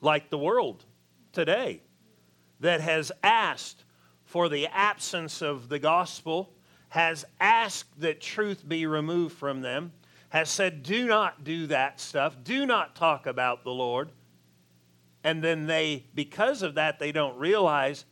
like 0.00 0.30
the 0.30 0.38
world 0.38 0.84
today 1.32 1.82
that 2.60 2.80
has 2.80 3.12
asked 3.22 3.84
for 4.24 4.48
the 4.48 4.66
absence 4.68 5.42
of 5.42 5.68
the 5.68 5.78
gospel, 5.78 6.52
has 6.90 7.24
asked 7.40 8.00
that 8.00 8.20
truth 8.20 8.66
be 8.68 8.86
removed 8.86 9.36
from 9.36 9.60
them, 9.60 9.92
has 10.30 10.50
said, 10.50 10.82
do 10.82 11.06
not 11.06 11.44
do 11.44 11.66
that 11.66 12.00
stuff, 12.00 12.36
do 12.44 12.66
not 12.66 12.94
talk 12.94 13.26
about 13.26 13.64
the 13.64 13.70
Lord. 13.70 14.10
And 15.24 15.42
then 15.42 15.66
they, 15.66 16.04
because 16.14 16.62
of 16.62 16.74
that, 16.74 16.98
they 16.98 17.12
don't 17.12 17.38
realize 17.38 18.04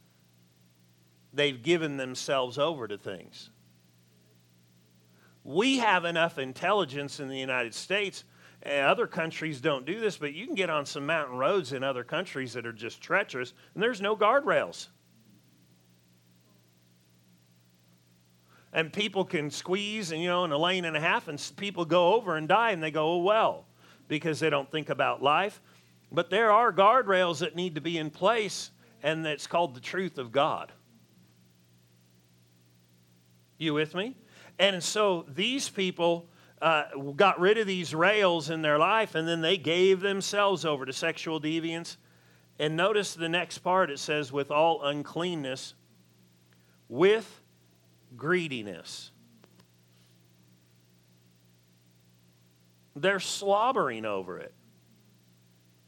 they've 1.37 1.63
given 1.63 1.97
themselves 1.97 2.59
over 2.59 2.89
to 2.89 2.99
things. 2.99 3.51
We 5.45 5.79
have 5.79 6.05
enough 6.05 6.39
intelligence 6.39 7.21
in 7.21 7.29
the 7.29 7.39
United 7.39 7.75
States 7.75 8.25
other 8.65 9.07
countries 9.07 9.61
don't 9.61 9.87
do 9.87 10.01
this, 10.01 10.17
but 10.17 10.35
you 10.35 10.47
can 10.47 10.55
get 10.55 10.71
on 10.71 10.87
some 10.87 11.07
mountain 11.07 11.37
roads 11.37 11.73
in 11.73 11.85
other 11.85 12.03
countries 12.03 12.53
that 12.55 12.67
are 12.67 12.73
just 12.73 13.01
treacherous, 13.01 13.53
and 13.75 13.83
there's 13.83 14.01
no 14.01 14.17
guardrails. 14.17 14.89
and 18.73 18.93
people 18.93 19.25
can 19.25 19.51
squeeze 19.51 20.13
and 20.13 20.21
you 20.21 20.29
know 20.29 20.45
in 20.45 20.53
a 20.53 20.59
lane 20.59 20.85
and 20.85 20.97
a 20.97 21.01
half 21.01 21.29
and 21.29 21.51
people 21.57 21.85
go 21.87 22.13
over 22.15 22.37
and 22.37 22.47
die 22.47 22.73
and 22.73 22.83
they 22.83 22.91
go 22.91 23.15
oh 23.15 23.19
well 23.19 23.65
because 24.07 24.39
they 24.39 24.51
don't 24.51 24.71
think 24.71 24.91
about 24.91 25.23
life 25.23 25.63
but 26.13 26.29
there 26.29 26.53
are 26.53 26.73
guardrails 26.73 27.39
that 27.39 27.57
need 27.57 27.75
to 27.75 27.81
be 27.81 27.97
in 27.97 28.11
place 28.11 28.71
and 29.03 29.27
it's 29.27 29.47
called 29.47 29.75
the 29.75 29.81
truth 29.81 30.19
of 30.19 30.31
god 30.31 30.73
you 33.59 33.75
with 33.75 33.95
me 33.95 34.17
and 34.59 34.83
so 34.83 35.25
these 35.29 35.69
people 35.69 36.29
uh, 36.63 36.85
got 37.17 37.39
rid 37.39 37.59
of 37.59 37.67
these 37.67 37.95
rails 37.95 38.49
in 38.51 38.63
their 38.63 38.79
life 38.79 39.15
and 39.15 39.29
then 39.29 39.41
they 39.41 39.57
gave 39.57 40.01
themselves 40.01 40.65
over 40.65 40.87
to 40.87 40.93
sexual 40.93 41.41
deviance 41.41 41.97
and 42.59 42.77
notice 42.77 43.15
the 43.15 43.29
next 43.29 43.59
part 43.59 43.91
it 43.91 43.99
says 43.99 44.33
with 44.33 44.51
all 44.51 44.83
uncleanness 44.83 45.75
with 46.89 47.43
greediness. 48.17 49.11
They're 52.95 53.21
slobbering 53.21 54.05
over 54.05 54.39
it. 54.39 54.55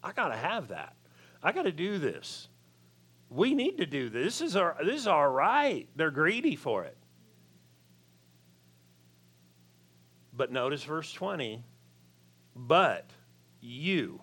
I 0.03 0.13
got 0.13 0.29
to 0.29 0.37
have 0.37 0.69
that. 0.69 0.95
I 1.43 1.53
got 1.53 1.63
to 1.63 1.73
do 1.73 1.99
this. 1.99 2.49
We 3.31 3.55
need 3.55 3.79
to 3.79 3.87
do 3.87 4.09
this. 4.09 4.39
This 4.39 4.51
is 4.51 4.57
our 4.57 4.77
this 4.85 5.01
is 5.01 5.07
our 5.07 5.31
right. 5.31 5.89
They're 5.97 6.11
greedy 6.11 6.57
for 6.57 6.85
it. 6.85 6.97
But 10.39 10.53
notice 10.53 10.85
verse 10.85 11.13
20. 11.13 11.65
But 12.55 13.11
you. 13.61 14.23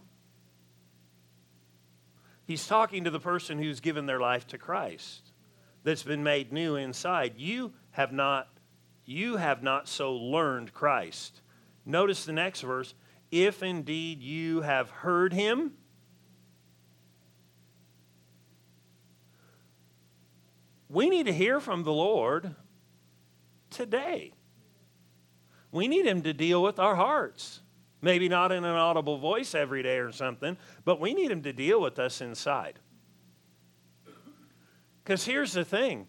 He's 2.47 2.65
talking 2.65 3.03
to 3.03 3.11
the 3.11 3.19
person 3.19 3.59
who's 3.59 3.81
given 3.81 4.05
their 4.05 4.19
life 4.19 4.47
to 4.47 4.57
Christ 4.57 5.31
that's 5.83 6.03
been 6.03 6.23
made 6.23 6.53
new 6.53 6.75
inside. 6.75 7.33
You 7.37 7.73
have 7.91 8.11
not 8.11 8.47
you 9.07 9.37
have 9.37 9.61
not 9.61 9.87
so 9.87 10.15
learned 10.15 10.73
Christ. 10.73 11.41
Notice 11.85 12.25
the 12.25 12.33
next 12.33 12.61
verse, 12.61 12.95
if 13.29 13.61
indeed 13.61 14.23
you 14.23 14.61
have 14.61 14.89
heard 14.89 15.31
him 15.31 15.73
We 20.87 21.09
need 21.09 21.25
to 21.25 21.33
hear 21.33 21.59
from 21.59 21.83
the 21.83 21.91
Lord 21.91 22.55
today. 23.69 24.34
We 25.75 25.89
need 25.89 26.05
him 26.05 26.21
to 26.21 26.31
deal 26.31 26.63
with 26.63 26.79
our 26.79 26.95
hearts. 26.95 27.59
Maybe 28.01 28.29
not 28.29 28.53
in 28.53 28.63
an 28.63 28.77
audible 28.77 29.17
voice 29.17 29.53
every 29.53 29.83
day 29.83 29.97
or 29.97 30.13
something, 30.13 30.55
but 30.85 31.01
we 31.01 31.13
need 31.13 31.29
him 31.29 31.41
to 31.41 31.51
deal 31.51 31.81
with 31.81 31.99
us 31.99 32.21
inside. 32.21 32.79
Because 35.03 35.25
here's 35.25 35.51
the 35.51 35.65
thing 35.65 36.07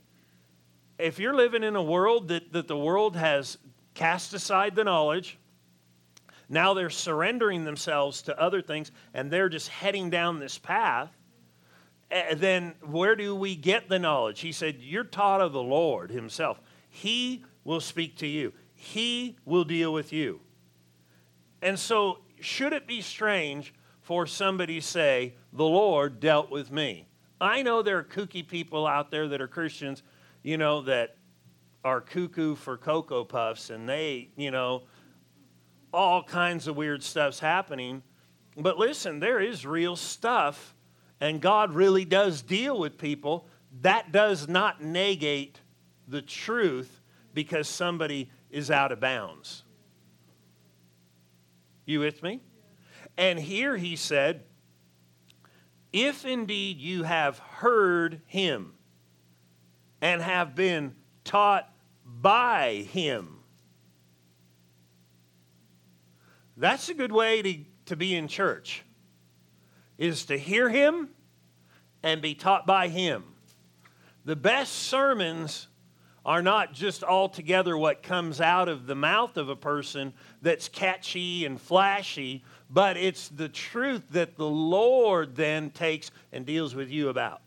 if 1.00 1.18
you're 1.18 1.34
living 1.34 1.64
in 1.64 1.74
a 1.74 1.82
world 1.82 2.28
that, 2.28 2.52
that 2.52 2.68
the 2.68 2.76
world 2.78 3.16
has 3.16 3.58
cast 3.94 4.34
aside 4.34 4.76
the 4.76 4.84
knowledge, 4.84 5.36
now 6.48 6.72
they're 6.72 6.88
surrendering 6.88 7.64
themselves 7.64 8.22
to 8.22 8.40
other 8.40 8.62
things 8.62 8.92
and 9.14 9.32
they're 9.32 9.48
just 9.48 9.66
heading 9.66 10.10
down 10.10 10.38
this 10.38 10.58
path, 10.58 11.10
eh, 12.12 12.34
then 12.36 12.76
where 12.82 13.16
do 13.16 13.34
we 13.34 13.56
get 13.56 13.88
the 13.88 13.98
knowledge? 13.98 14.38
He 14.38 14.52
said, 14.52 14.76
You're 14.78 15.02
taught 15.02 15.40
of 15.40 15.52
the 15.52 15.60
Lord 15.60 16.12
Himself. 16.12 16.60
He 16.88 17.44
will 17.64 17.80
speak 17.80 18.18
to 18.18 18.28
you, 18.28 18.52
He 18.76 19.36
will 19.44 19.64
deal 19.64 19.92
with 19.92 20.12
you. 20.12 20.40
And 21.62 21.78
so, 21.78 22.18
should 22.40 22.72
it 22.72 22.86
be 22.86 23.00
strange 23.00 23.74
for 24.02 24.26
somebody 24.26 24.80
say, 24.80 25.34
The 25.52 25.64
Lord 25.64 26.20
dealt 26.20 26.50
with 26.50 26.70
me? 26.70 27.08
I 27.40 27.62
know 27.62 27.82
there 27.82 27.98
are 27.98 28.04
kooky 28.04 28.46
people 28.46 28.86
out 28.86 29.10
there 29.10 29.26
that 29.28 29.40
are 29.40 29.48
Christians, 29.48 30.02
you 30.42 30.58
know, 30.58 30.82
that 30.82 31.16
are 31.84 32.00
cuckoo 32.00 32.54
for 32.54 32.76
Cocoa 32.76 33.24
Puffs 33.24 33.70
and 33.70 33.88
they, 33.88 34.28
you 34.36 34.50
know, 34.50 34.82
all 35.92 36.22
kinds 36.22 36.66
of 36.66 36.76
weird 36.76 37.02
stuff's 37.02 37.40
happening. 37.40 38.02
But 38.56 38.78
listen, 38.78 39.20
there 39.20 39.40
is 39.40 39.66
real 39.66 39.96
stuff, 39.96 40.74
and 41.20 41.40
God 41.40 41.74
really 41.74 42.04
does 42.04 42.42
deal 42.42 42.78
with 42.78 42.98
people. 42.98 43.46
That 43.80 44.12
does 44.12 44.48
not 44.48 44.82
negate 44.82 45.60
the 46.08 46.22
truth 46.22 47.00
because 47.34 47.68
somebody 47.68 48.30
is 48.56 48.70
out 48.70 48.90
of 48.90 48.98
bounds. 48.98 49.64
You 51.84 52.00
with 52.00 52.22
me? 52.22 52.40
And 53.18 53.38
here 53.38 53.76
he 53.76 53.96
said, 53.96 54.44
if 55.92 56.24
indeed 56.24 56.78
you 56.78 57.02
have 57.02 57.38
heard 57.38 58.22
him 58.24 58.72
and 60.00 60.22
have 60.22 60.54
been 60.54 60.94
taught 61.22 61.70
by 62.06 62.86
him. 62.90 63.40
That's 66.56 66.88
a 66.88 66.94
good 66.94 67.12
way 67.12 67.42
to, 67.42 67.58
to 67.86 67.96
be 67.96 68.14
in 68.14 68.26
church, 68.26 68.84
is 69.98 70.24
to 70.26 70.38
hear 70.38 70.70
him 70.70 71.10
and 72.02 72.22
be 72.22 72.34
taught 72.34 72.66
by 72.66 72.88
him. 72.88 73.22
The 74.24 74.36
best 74.36 74.72
sermons 74.72 75.68
are 76.26 76.42
not 76.42 76.72
just 76.72 77.04
altogether 77.04 77.78
what 77.78 78.02
comes 78.02 78.40
out 78.40 78.68
of 78.68 78.88
the 78.88 78.96
mouth 78.96 79.36
of 79.36 79.48
a 79.48 79.54
person 79.54 80.12
that's 80.42 80.68
catchy 80.68 81.46
and 81.46 81.60
flashy, 81.60 82.42
but 82.68 82.96
it's 82.96 83.28
the 83.28 83.48
truth 83.48 84.02
that 84.10 84.36
the 84.36 84.46
Lord 84.46 85.36
then 85.36 85.70
takes 85.70 86.10
and 86.32 86.44
deals 86.44 86.74
with 86.74 86.90
you 86.90 87.10
about. 87.10 87.42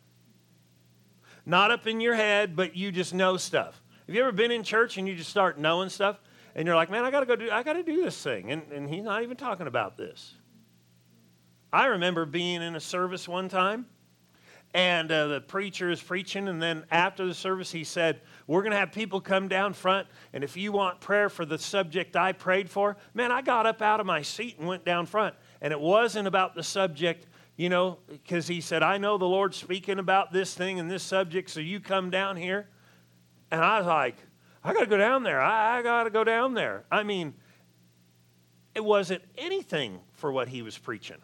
Not 1.45 1.71
up 1.71 1.87
in 1.87 1.99
your 1.99 2.15
head, 2.15 2.55
but 2.55 2.73
you 2.77 2.89
just 2.89 3.13
know 3.13 3.35
stuff. 3.35 3.81
Have 4.07 4.15
you 4.15 4.21
ever 4.21 4.31
been 4.31 4.49
in 4.49 4.63
church 4.63 4.97
and 4.97 5.05
you 5.05 5.15
just 5.15 5.29
start 5.29 5.59
knowing 5.59 5.89
stuff? 5.89 6.17
And 6.55 6.65
you're 6.65 6.75
like, 6.75 6.89
man, 6.89 7.03
I 7.03 7.11
gotta 7.11 7.25
go 7.25 7.35
do 7.35 7.51
I 7.51 7.63
gotta 7.63 7.83
do 7.83 8.01
this 8.01 8.21
thing. 8.23 8.49
And, 8.49 8.71
and 8.71 8.89
he's 8.89 9.03
not 9.03 9.23
even 9.23 9.35
talking 9.35 9.67
about 9.67 9.97
this. 9.97 10.35
I 11.73 11.87
remember 11.87 12.25
being 12.25 12.61
in 12.61 12.75
a 12.75 12.79
service 12.79 13.27
one 13.27 13.49
time 13.49 13.87
and 14.73 15.11
uh, 15.11 15.27
the 15.27 15.41
preacher 15.41 15.89
is 15.89 16.01
preaching 16.01 16.47
and 16.47 16.61
then 16.61 16.85
after 16.91 17.25
the 17.25 17.33
service 17.33 17.71
he 17.71 17.83
said 17.83 18.21
we're 18.49 18.63
going 18.63 18.71
to 18.71 18.77
have 18.77 18.91
people 18.91 19.21
come 19.21 19.47
down 19.47 19.73
front 19.73 20.07
and 20.33 20.43
if 20.43 20.57
you 20.57 20.71
want 20.71 20.99
prayer 20.99 21.29
for 21.29 21.45
the 21.45 21.59
subject 21.59 22.15
i 22.15 22.31
prayed 22.31 22.67
for 22.67 22.97
man 23.13 23.31
i 23.31 23.43
got 23.43 23.67
up 23.67 23.79
out 23.79 23.99
of 23.99 24.07
my 24.07 24.23
seat 24.23 24.57
and 24.57 24.67
went 24.67 24.83
down 24.83 25.05
front. 25.05 25.35
And 25.62 25.71
it 25.71 25.79
wasn't 25.79 26.27
about 26.27 26.55
the 26.55 26.63
subject 26.63 27.27
you 27.57 27.69
know 27.69 27.99
because 28.07 28.47
he 28.47 28.59
said 28.59 28.81
i 28.81 28.97
know 28.97 29.19
the 29.19 29.25
lord's 29.25 29.55
speaking 29.55 29.99
about 29.99 30.33
this 30.33 30.55
thing 30.55 30.79
and 30.79 30.89
this 30.89 31.03
subject 31.03 31.51
so 31.51 31.59
you 31.59 31.79
come 31.79 32.09
down 32.09 32.35
here. 32.38 32.67
And 33.51 33.62
i 33.62 33.77
was 33.77 33.85
like 33.88 34.17
i 34.63 34.73
got 34.73 34.81
to 34.81 34.88
go 34.88 34.97
down 34.97 35.23
there. 35.23 35.39
I, 35.39 35.77
I 35.77 35.81
got 35.83 36.03
to 36.03 36.09
go 36.09 36.23
down 36.23 36.55
there. 36.55 36.85
I 36.91 37.03
mean 37.03 37.35
it 38.73 38.83
wasn't 38.83 39.21
anything 39.38 39.99
for 40.13 40.31
what 40.31 40.47
he 40.49 40.63
was 40.63 40.77
preaching. 40.77 41.17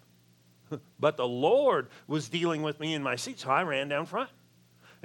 But 0.99 1.17
the 1.17 1.27
Lord 1.27 1.89
was 2.07 2.29
dealing 2.29 2.61
with 2.61 2.79
me 2.79 2.93
in 2.93 3.01
my 3.01 3.15
seat, 3.15 3.39
so 3.39 3.49
I 3.49 3.63
ran 3.63 3.87
down 3.87 4.05
front. 4.05 4.29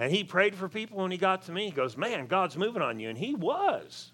And 0.01 0.11
he 0.11 0.25
prayed 0.25 0.57
for 0.57 0.69
people 0.69 0.99
when 0.99 1.11
he 1.11 1.19
got 1.19 1.43
to 1.43 1.53
me. 1.53 1.67
He 1.67 1.71
goes, 1.71 1.97
Man, 1.97 2.27
God's 2.27 2.57
moving 2.57 2.83
on 2.83 2.99
you. 2.99 3.09
And 3.09 3.19
he 3.19 3.35
was. 3.35 4.13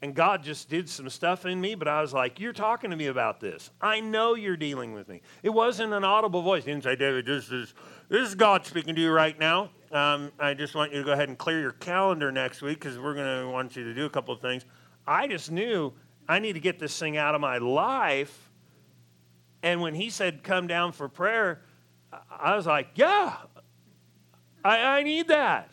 And 0.00 0.14
God 0.14 0.44
just 0.44 0.68
did 0.68 0.88
some 0.88 1.08
stuff 1.08 1.44
in 1.44 1.60
me, 1.60 1.74
but 1.74 1.88
I 1.88 2.00
was 2.00 2.12
like, 2.12 2.38
You're 2.38 2.52
talking 2.52 2.90
to 2.90 2.96
me 2.96 3.06
about 3.06 3.40
this. 3.40 3.70
I 3.80 4.00
know 4.00 4.34
you're 4.34 4.56
dealing 4.56 4.92
with 4.92 5.08
me. 5.08 5.22
It 5.42 5.50
wasn't 5.50 5.92
an 5.92 6.04
audible 6.04 6.42
voice. 6.42 6.64
He 6.64 6.70
didn't 6.70 6.84
say, 6.84 6.94
David, 6.94 7.26
this 7.26 7.50
is, 7.50 7.74
this 8.08 8.28
is 8.28 8.34
God 8.36 8.64
speaking 8.64 8.94
to 8.94 9.00
you 9.00 9.10
right 9.10 9.36
now. 9.38 9.70
Um, 9.90 10.30
I 10.38 10.54
just 10.54 10.74
want 10.74 10.92
you 10.92 10.98
to 10.98 11.04
go 11.04 11.12
ahead 11.12 11.30
and 11.30 11.38
clear 11.38 11.60
your 11.60 11.72
calendar 11.72 12.30
next 12.30 12.60
week 12.60 12.78
because 12.78 12.98
we're 12.98 13.14
going 13.14 13.44
to 13.44 13.50
want 13.50 13.74
you 13.74 13.84
to 13.84 13.94
do 13.94 14.04
a 14.04 14.10
couple 14.10 14.34
of 14.34 14.42
things. 14.42 14.66
I 15.06 15.26
just 15.26 15.50
knew 15.50 15.94
I 16.28 16.38
need 16.38 16.52
to 16.52 16.60
get 16.60 16.78
this 16.78 16.96
thing 16.98 17.16
out 17.16 17.34
of 17.34 17.40
my 17.40 17.56
life 17.56 18.48
and 19.62 19.80
when 19.80 19.94
he 19.94 20.10
said, 20.10 20.42
come 20.42 20.66
down 20.66 20.92
for 20.92 21.08
prayer, 21.08 21.62
I 22.30 22.54
was 22.56 22.66
like, 22.66 22.90
yeah, 22.94 23.36
I, 24.64 24.98
I 24.98 25.02
need 25.02 25.28
that. 25.28 25.70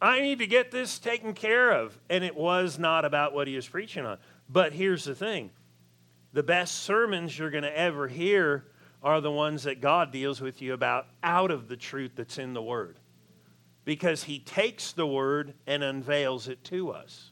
I 0.00 0.20
need 0.20 0.38
to 0.40 0.46
get 0.46 0.70
this 0.70 0.98
taken 0.98 1.32
care 1.32 1.70
of. 1.70 1.98
And 2.10 2.24
it 2.24 2.36
was 2.36 2.78
not 2.78 3.04
about 3.04 3.32
what 3.32 3.48
he 3.48 3.56
was 3.56 3.66
preaching 3.66 4.04
on. 4.04 4.18
But 4.48 4.72
here's 4.72 5.04
the 5.04 5.14
thing 5.14 5.50
the 6.32 6.42
best 6.42 6.74
sermons 6.82 7.38
you're 7.38 7.50
going 7.50 7.64
to 7.64 7.78
ever 7.78 8.08
hear 8.08 8.66
are 9.02 9.20
the 9.20 9.30
ones 9.30 9.64
that 9.64 9.80
God 9.80 10.10
deals 10.12 10.40
with 10.40 10.62
you 10.62 10.72
about 10.72 11.06
out 11.22 11.50
of 11.50 11.68
the 11.68 11.76
truth 11.76 12.12
that's 12.16 12.38
in 12.38 12.54
the 12.54 12.62
Word. 12.62 12.98
Because 13.84 14.24
he 14.24 14.38
takes 14.38 14.92
the 14.92 15.06
Word 15.06 15.54
and 15.66 15.82
unveils 15.82 16.48
it 16.48 16.64
to 16.64 16.90
us. 16.90 17.30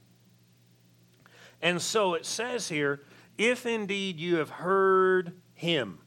And 1.62 1.80
so 1.80 2.14
it 2.14 2.26
says 2.26 2.68
here 2.68 3.00
if 3.38 3.66
indeed 3.66 4.18
you 4.18 4.36
have 4.36 4.50
heard 4.50 5.32
him. 5.54 5.98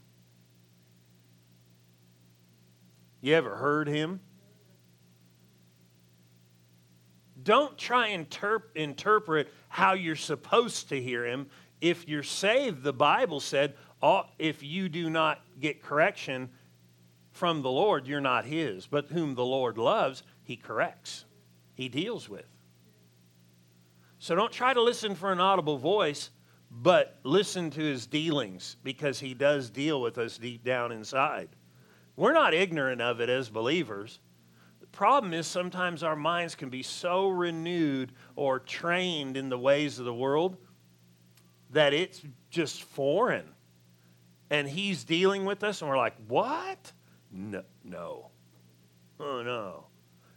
You 3.26 3.34
ever 3.34 3.56
heard 3.56 3.88
him? 3.88 4.20
Don't 7.42 7.76
try 7.76 8.10
and 8.10 8.30
terp- 8.30 8.76
interpret 8.76 9.52
how 9.68 9.94
you're 9.94 10.16
supposed 10.16 10.90
to 10.90 11.02
hear 11.02 11.26
him. 11.26 11.48
If 11.82 12.08
you're 12.08 12.22
saved, 12.22 12.84
the 12.84 12.94
Bible 12.94 13.40
said, 13.40 13.74
oh, 14.00 14.26
if 14.38 14.62
you 14.62 14.90
do 14.90 15.10
not 15.10 15.42
get 15.60 15.82
correction 15.82 16.52
from 17.32 17.64
the 17.64 17.72
Lord, 17.72 18.06
you're 18.06 18.22
not 18.22 18.46
his. 18.46 18.86
But 18.86 19.08
whom 19.08 19.34
the 19.34 19.44
Lord 19.44 19.80
loves, 19.80 20.22
he 20.44 20.56
corrects, 20.56 21.26
he 21.74 21.90
deals 21.90 22.30
with. 22.30 22.46
So 24.20 24.36
don't 24.36 24.52
try 24.52 24.72
to 24.72 24.84
listen 24.84 25.16
for 25.16 25.32
an 25.32 25.40
audible 25.40 25.80
voice, 25.80 26.30
but 26.70 27.18
listen 27.24 27.72
to 27.72 27.82
his 27.82 28.06
dealings 28.06 28.78
because 28.84 29.20
he 29.20 29.34
does 29.34 29.72
deal 29.72 30.00
with 30.00 30.20
us 30.20 30.38
deep 30.38 30.64
down 30.64 30.92
inside. 30.92 31.50
We're 32.16 32.34
not 32.34 32.54
ignorant 32.54 33.02
of 33.02 33.20
it 33.20 33.30
as 33.30 33.50
believers. 33.50 34.20
The 34.80 34.88
problem 34.88 35.34
is 35.34 35.48
sometimes 35.48 36.04
our 36.04 36.16
minds 36.16 36.56
can 36.56 36.70
be 36.70 36.84
so 36.84 37.28
renewed 37.28 38.14
or 38.36 38.60
trained 38.60 39.36
in 39.38 39.50
the 39.50 39.58
ways 39.58 40.00
of 40.00 40.06
the 40.06 40.14
world 40.14 40.58
that 41.72 41.94
it's 41.94 42.22
just 42.50 42.84
foreign. 42.84 43.50
And 44.50 44.68
he's 44.68 45.04
dealing 45.04 45.44
with 45.46 45.64
us, 45.64 45.82
and 45.82 45.90
we're 45.90 45.98
like, 45.98 46.16
what? 46.28 46.92
No. 47.32 47.64
no. 47.84 48.30
Oh, 49.20 49.42
no. 49.42 49.88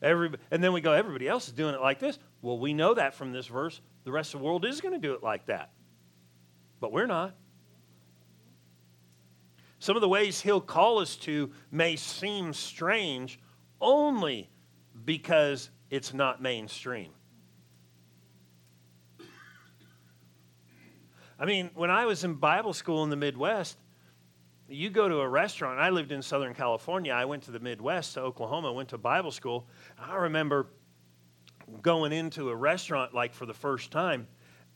Everybody, 0.01 0.43
and 0.51 0.63
then 0.63 0.73
we 0.73 0.81
go, 0.81 0.93
everybody 0.93 1.29
else 1.29 1.49
is 1.49 1.53
doing 1.53 1.75
it 1.75 1.81
like 1.81 1.99
this. 1.99 2.19
Well, 2.43 2.59
we 2.59 2.73
know 2.73 2.95
that 2.95 3.15
from 3.15 3.33
this 3.33 3.47
verse. 3.47 3.81
The 4.05 4.13
rest 4.13 4.35
of 4.35 4.41
the 4.41 4.47
world 4.47 4.65
is 4.65 4.81
going 4.81 4.95
to 4.95 5.01
do 5.01 5.15
it 5.15 5.23
like 5.23 5.47
that. 5.47 5.73
But 6.81 6.93
we're 6.93 7.07
not. 7.07 7.35
Some 9.79 9.97
of 9.97 10.03
the 10.03 10.09
ways 10.09 10.41
he'll 10.41 10.61
call 10.61 10.99
us 10.99 11.17
to 11.17 11.51
may 11.71 11.97
seem 11.97 12.53
strange 12.53 13.39
only 13.81 14.51
because 15.05 15.71
it's 15.91 16.13
not 16.13 16.43
mainstream. 16.43 17.13
I 21.39 21.45
mean, 21.45 21.71
when 21.75 21.91
I 21.91 22.07
was 22.07 22.25
in 22.25 22.35
Bible 22.35 22.73
school 22.73 23.05
in 23.05 23.11
the 23.11 23.17
Midwest, 23.17 23.79
you 24.69 24.91
go 24.91 25.09
to 25.09 25.21
a 25.21 25.29
restaurant. 25.29 25.79
I 25.79 25.91
lived 25.91 26.11
in 26.11 26.21
Southern 26.21 26.53
California. 26.53 27.13
I 27.13 27.25
went 27.25 27.45
to 27.45 27.53
the 27.53 27.61
Midwest, 27.61 28.15
to 28.15 28.21
Oklahoma, 28.21 28.73
went 28.73 28.89
to 28.89 28.99
Bible 28.99 29.31
school. 29.31 29.67
I 29.97 30.17
remember 30.17 30.67
going 31.81 32.13
into 32.13 32.51
a 32.51 32.57
restaurant 32.57 33.15
like 33.15 33.33
for 33.33 33.47
the 33.47 33.55
first 33.55 33.93
time 33.93 34.27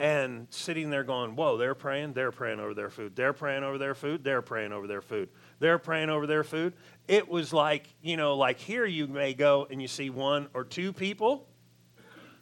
and 0.03 0.49
sitting 0.51 0.91
there 0.91 1.05
going, 1.05 1.37
Whoa, 1.37 1.57
they're 1.57 1.77
praying, 1.77 2.13
they're 2.15 2.33
praying 2.33 2.59
over 2.59 2.75
their 2.75 2.91
food, 2.91 3.15
they're 3.15 3.33
praying 3.33 3.63
over 3.63 3.79
their 3.79 3.95
food, 3.95 4.25
they're 4.25 4.43
praying 4.43 4.73
over 4.73 4.89
their 4.89 5.01
food, 5.01 5.29
they're 5.61 5.79
praying 5.79 6.11
over 6.11 6.27
their 6.27 6.43
food. 6.43 6.75
It 7.07 7.29
was 7.29 7.53
like, 7.53 7.87
you 8.03 8.17
know, 8.17 8.37
like 8.37 8.59
here 8.59 8.85
you 8.85 9.07
may 9.07 9.33
go 9.33 9.69
and 9.71 9.81
you 9.81 9.87
see 9.87 10.11
one 10.11 10.49
or 10.55 10.65
two 10.65 10.93
people. 10.93 11.47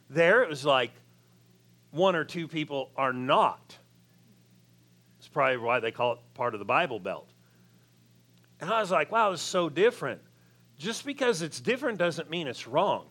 There 0.09 0.42
it 0.42 0.49
was 0.49 0.64
like 0.64 0.90
one 1.90 2.16
or 2.16 2.25
two 2.25 2.49
people 2.49 2.92
are 2.96 3.12
not. 3.12 3.77
It's 5.18 5.29
probably 5.29 5.59
why 5.59 5.81
they 5.81 5.90
call 5.90 6.14
it 6.14 6.18
part 6.33 6.55
of 6.55 6.61
the 6.61 6.64
Bible 6.64 6.99
Belt. 6.99 7.29
And 8.62 8.70
I 8.70 8.81
was 8.81 8.90
like, 8.90 9.12
wow, 9.12 9.33
it's 9.33 9.42
so 9.42 9.68
different. 9.68 10.23
Just 10.79 11.05
because 11.05 11.42
it's 11.42 11.61
different 11.61 11.99
doesn't 11.99 12.31
mean 12.31 12.46
it's 12.46 12.66
wrong. 12.66 13.05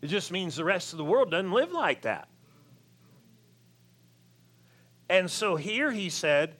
It 0.00 0.06
just 0.06 0.32
means 0.32 0.56
the 0.56 0.64
rest 0.64 0.94
of 0.94 0.96
the 0.96 1.04
world 1.04 1.30
doesn't 1.30 1.52
live 1.52 1.72
like 1.72 2.02
that. 2.02 2.26
And 5.10 5.28
so 5.28 5.56
here 5.56 5.90
he 5.90 6.08
said, 6.08 6.54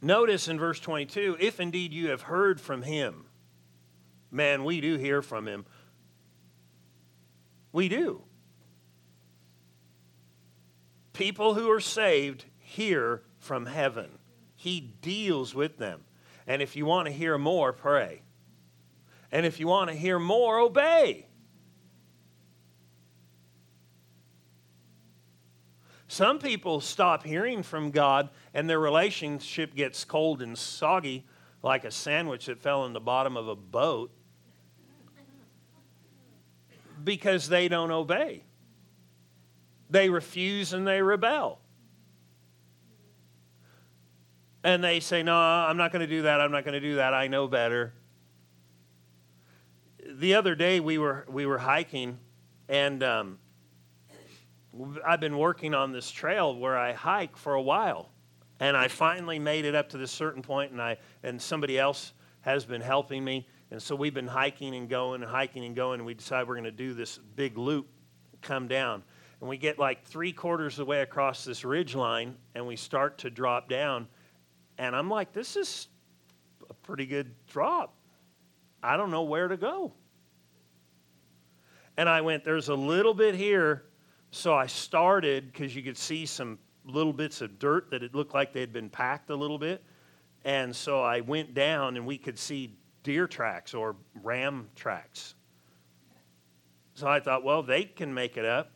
notice 0.00 0.46
in 0.46 0.60
verse 0.60 0.78
22 0.78 1.36
if 1.40 1.58
indeed 1.58 1.92
you 1.92 2.10
have 2.10 2.22
heard 2.22 2.60
from 2.60 2.82
him, 2.82 3.24
man, 4.30 4.62
we 4.62 4.80
do 4.80 4.96
hear 4.96 5.22
from 5.22 5.48
him. 5.48 5.66
We 7.72 7.88
do. 7.88 8.22
People 11.12 11.54
who 11.54 11.68
are 11.68 11.80
saved 11.80 12.44
hear 12.60 13.22
from 13.40 13.66
heaven. 13.66 14.10
He 14.54 14.80
deals 14.80 15.56
with 15.56 15.78
them. 15.78 16.04
And 16.46 16.62
if 16.62 16.76
you 16.76 16.86
want 16.86 17.08
to 17.08 17.12
hear 17.12 17.38
more, 17.38 17.72
pray. 17.72 18.22
And 19.32 19.44
if 19.44 19.58
you 19.58 19.66
want 19.66 19.90
to 19.90 19.96
hear 19.96 20.20
more, 20.20 20.60
obey. 20.60 21.26
Some 26.12 26.38
people 26.38 26.82
stop 26.82 27.24
hearing 27.24 27.62
from 27.62 27.90
God 27.90 28.28
and 28.52 28.68
their 28.68 28.78
relationship 28.78 29.74
gets 29.74 30.04
cold 30.04 30.42
and 30.42 30.58
soggy 30.58 31.24
like 31.62 31.84
a 31.86 31.90
sandwich 31.90 32.44
that 32.44 32.60
fell 32.60 32.84
in 32.84 32.92
the 32.92 33.00
bottom 33.00 33.34
of 33.34 33.48
a 33.48 33.56
boat 33.56 34.10
because 37.02 37.48
they 37.48 37.66
don't 37.66 37.90
obey. 37.90 38.44
They 39.88 40.10
refuse 40.10 40.74
and 40.74 40.86
they 40.86 41.00
rebel. 41.00 41.60
And 44.62 44.84
they 44.84 45.00
say, 45.00 45.22
No, 45.22 45.34
I'm 45.34 45.78
not 45.78 45.92
going 45.92 46.06
to 46.06 46.14
do 46.14 46.20
that. 46.22 46.42
I'm 46.42 46.52
not 46.52 46.66
going 46.66 46.74
to 46.74 46.80
do 46.80 46.96
that. 46.96 47.14
I 47.14 47.28
know 47.28 47.48
better. 47.48 47.94
The 50.06 50.34
other 50.34 50.54
day 50.54 50.78
we 50.78 50.98
were, 50.98 51.24
we 51.26 51.46
were 51.46 51.56
hiking 51.56 52.18
and 52.68 53.02
um, 53.02 53.38
I've 55.06 55.20
been 55.20 55.36
working 55.36 55.74
on 55.74 55.92
this 55.92 56.10
trail 56.10 56.56
where 56.56 56.78
I 56.78 56.92
hike 56.92 57.36
for 57.36 57.54
a 57.54 57.62
while. 57.62 58.10
And 58.60 58.76
I 58.76 58.88
finally 58.88 59.38
made 59.38 59.64
it 59.64 59.74
up 59.74 59.88
to 59.90 59.98
this 59.98 60.12
certain 60.12 60.40
point, 60.40 60.70
and, 60.70 60.80
I, 60.80 60.98
and 61.22 61.40
somebody 61.40 61.78
else 61.78 62.12
has 62.42 62.64
been 62.64 62.80
helping 62.80 63.24
me. 63.24 63.48
And 63.70 63.82
so 63.82 63.96
we've 63.96 64.14
been 64.14 64.28
hiking 64.28 64.74
and 64.76 64.88
going 64.88 65.22
and 65.22 65.30
hiking 65.30 65.64
and 65.64 65.74
going, 65.74 65.98
and 65.98 66.06
we 66.06 66.14
decide 66.14 66.46
we're 66.46 66.54
going 66.54 66.64
to 66.64 66.70
do 66.70 66.94
this 66.94 67.18
big 67.18 67.58
loop, 67.58 67.88
come 68.40 68.68
down. 68.68 69.02
And 69.40 69.48
we 69.48 69.56
get 69.56 69.78
like 69.78 70.04
three 70.04 70.32
quarters 70.32 70.74
of 70.74 70.86
the 70.86 70.90
way 70.90 71.00
across 71.00 71.44
this 71.44 71.64
ridge 71.64 71.96
line, 71.96 72.36
and 72.54 72.66
we 72.66 72.76
start 72.76 73.18
to 73.18 73.30
drop 73.30 73.68
down. 73.68 74.06
And 74.78 74.94
I'm 74.94 75.10
like, 75.10 75.32
this 75.32 75.56
is 75.56 75.88
a 76.70 76.74
pretty 76.74 77.06
good 77.06 77.34
drop. 77.48 77.96
I 78.82 78.96
don't 78.96 79.10
know 79.10 79.22
where 79.22 79.48
to 79.48 79.56
go. 79.56 79.92
And 81.96 82.08
I 82.08 82.20
went, 82.20 82.44
there's 82.44 82.68
a 82.68 82.74
little 82.74 83.14
bit 83.14 83.34
here 83.34 83.84
so 84.32 84.54
I 84.54 84.66
started 84.66 85.52
because 85.52 85.76
you 85.76 85.82
could 85.82 85.98
see 85.98 86.24
some 86.24 86.58
little 86.86 87.12
bits 87.12 87.42
of 87.42 87.58
dirt 87.58 87.90
that 87.90 88.02
it 88.02 88.14
looked 88.14 88.32
like 88.32 88.54
they 88.54 88.60
had 88.60 88.72
been 88.72 88.88
packed 88.88 89.28
a 89.28 89.36
little 89.36 89.58
bit. 89.58 89.84
And 90.44 90.74
so 90.74 91.02
I 91.02 91.20
went 91.20 91.52
down 91.52 91.98
and 91.98 92.06
we 92.06 92.16
could 92.16 92.38
see 92.38 92.74
deer 93.02 93.28
tracks 93.28 93.74
or 93.74 93.94
ram 94.22 94.70
tracks. 94.74 95.34
So 96.94 97.06
I 97.06 97.20
thought, 97.20 97.44
well, 97.44 97.62
they 97.62 97.84
can 97.84 98.12
make 98.12 98.38
it 98.38 98.46
up. 98.46 98.72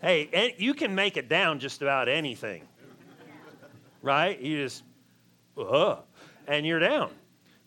hey, 0.00 0.54
you 0.56 0.72
can 0.72 0.94
make 0.94 1.18
it 1.18 1.28
down 1.28 1.58
just 1.58 1.82
about 1.82 2.08
anything, 2.08 2.62
right? 4.00 4.40
You 4.40 4.62
just, 4.62 4.84
uh, 5.58 5.96
and 6.48 6.64
you're 6.64 6.78
down. 6.78 7.10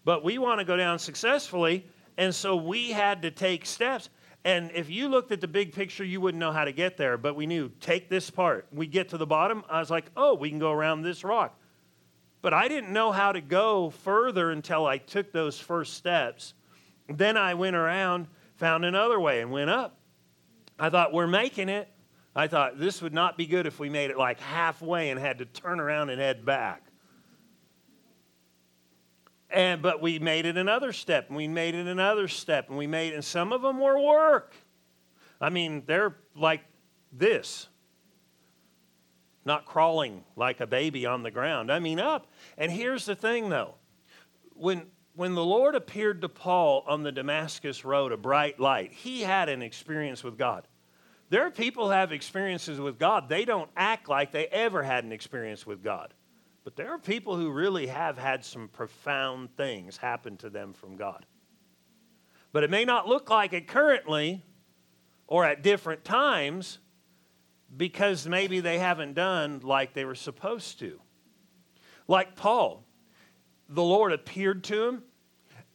But 0.06 0.24
we 0.24 0.40
want 0.40 0.60
to 0.60 0.66
go 0.66 0.76
down 0.76 0.98
successfully, 0.98 1.86
and 2.18 2.34
so 2.34 2.56
we 2.56 2.92
had 2.92 3.22
to 3.22 3.32
take 3.32 3.66
steps. 3.66 4.10
And 4.46 4.72
if 4.74 4.90
you 4.90 5.08
looked 5.08 5.32
at 5.32 5.40
the 5.40 5.48
big 5.48 5.74
picture, 5.74 6.04
you 6.04 6.20
wouldn't 6.20 6.40
know 6.40 6.52
how 6.52 6.66
to 6.66 6.74
get 6.74 6.98
there. 6.98 7.18
But 7.18 7.36
we 7.36 7.46
knew, 7.46 7.70
take 7.80 8.10
this 8.10 8.30
part. 8.30 8.68
We 8.74 8.88
get 8.88 9.10
to 9.10 9.18
the 9.18 9.26
bottom. 9.26 9.64
I 9.70 9.80
was 9.80 9.90
like, 9.90 10.06
oh, 10.18 10.36
we 10.36 10.50
can 10.50 10.60
go 10.60 10.72
around 10.72 11.04
this 11.04 11.24
rock. 11.24 11.58
But 12.42 12.54
I 12.54 12.68
didn't 12.68 12.92
know 12.92 13.14
how 13.14 13.32
to 13.32 13.40
go 13.40 13.90
further 13.90 14.52
until 14.52 14.86
I 14.86 14.98
took 14.98 15.32
those 15.32 15.58
first 15.58 15.94
steps. 15.94 16.54
Then 17.08 17.38
I 17.38 17.54
went 17.54 17.78
around, 17.78 18.28
found 18.58 18.84
another 18.84 19.18
way, 19.18 19.42
and 19.42 19.50
went 19.50 19.70
up. 19.70 19.98
I 20.78 20.90
thought, 20.90 21.14
we're 21.14 21.28
making 21.28 21.70
it. 21.70 21.88
I 22.36 22.48
thought 22.48 22.80
this 22.80 23.02
would 23.02 23.14
not 23.14 23.38
be 23.38 23.46
good 23.46 23.66
if 23.66 23.80
we 23.80 23.90
made 23.90 24.10
it 24.10 24.18
like 24.18 24.40
halfway 24.40 25.12
and 25.12 25.20
had 25.20 25.38
to 25.38 25.46
turn 25.46 25.80
around 25.80 26.10
and 26.10 26.20
head 26.20 26.46
back. 26.46 26.84
And, 29.54 29.84
but 29.84 30.02
we 30.02 30.18
made 30.18 30.48
it 30.48 30.58
another 30.58 30.92
step, 30.92 31.28
and 31.28 31.38
we 31.38 31.48
made 31.48 31.76
it 31.76 31.86
another 31.86 32.28
step, 32.28 32.70
and 32.70 32.78
we 32.78 32.88
made, 32.88 33.13
and 33.13 33.24
some 33.24 33.54
of 33.54 33.62
them 33.62 33.80
were 33.80 34.02
work. 34.02 34.56
I 35.39 35.50
mean, 35.50 35.84
they're 35.86 36.16
like 36.36 36.62
this, 37.12 37.68
not 39.46 39.66
crawling 39.66 40.24
like 40.36 40.60
a 40.60 40.66
baby 40.66 41.06
on 41.06 41.22
the 41.22 41.30
ground. 41.30 41.72
I 41.72 41.78
mean, 41.78 42.00
up. 42.00 42.32
And 42.58 42.72
here's 42.72 43.06
the 43.06 43.16
thing, 43.16 43.50
though. 43.50 43.76
When, 44.56 44.88
when 45.16 45.36
the 45.36 45.46
Lord 45.46 45.76
appeared 45.76 46.22
to 46.22 46.30
Paul 46.30 46.84
on 46.88 47.04
the 47.04 47.12
Damascus 47.12 47.86
Road, 47.86 48.12
a 48.12 48.18
bright 48.18 48.60
light, 48.60 48.92
he 48.92 49.22
had 49.22 49.50
an 49.50 49.62
experience 49.62 50.24
with 50.24 50.36
God. 50.36 50.68
There 51.30 51.46
are 51.46 51.52
people 51.52 51.86
who 51.86 51.92
have 51.92 52.12
experiences 52.12 52.80
with 52.80 52.98
God. 52.98 53.30
They 53.30 53.46
don't 53.46 53.70
act 53.78 54.10
like 54.10 54.32
they 54.32 54.48
ever 54.48 54.82
had 54.82 55.04
an 55.04 55.12
experience 55.12 55.66
with 55.66 55.84
God. 55.84 56.13
But 56.63 56.76
there 56.76 56.91
are 56.91 56.99
people 56.99 57.36
who 57.36 57.52
really 57.52 57.88
have 57.88 58.17
had 58.17 58.45
some 58.45 58.69
profound 58.69 59.56
things 59.56 59.97
happen 59.97 60.38
to 60.38 60.49
them 60.49 60.73
from 60.73 60.95
God. 60.95 61.26
But 62.52 62.63
it 62.63 62.69
may 62.69 62.86
not 62.86 63.08
look 63.08 63.30
like 63.30 63.54
it 63.54 63.67
currently 63.67 64.43
or 65.28 65.43
at 65.43 65.63
different 65.63 66.06
times 66.06 66.80
because 67.76 68.28
maybe 68.28 68.60
they 68.60 68.80
haven't 68.80 69.13
done 69.13 69.60
like 69.63 69.93
they 69.93 70.06
were 70.06 70.15
supposed 70.15 70.80
to. 70.80 71.02
Like 72.08 72.36
Paul, 72.36 72.86
the 73.67 73.84
Lord 73.84 74.13
appeared 74.13 74.63
to 74.65 74.88
him 74.88 75.04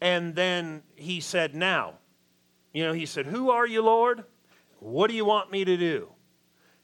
and 0.01 0.35
then 0.35 0.83
he 0.94 1.20
said, 1.20 1.55
Now, 1.55 1.94
you 2.72 2.85
know, 2.85 2.92
he 2.92 3.07
said, 3.07 3.27
Who 3.27 3.51
are 3.51 3.66
you, 3.66 3.83
Lord? 3.83 4.24
What 4.79 5.11
do 5.11 5.16
you 5.16 5.24
want 5.24 5.51
me 5.51 5.64
to 5.64 5.77
do? 5.77 6.11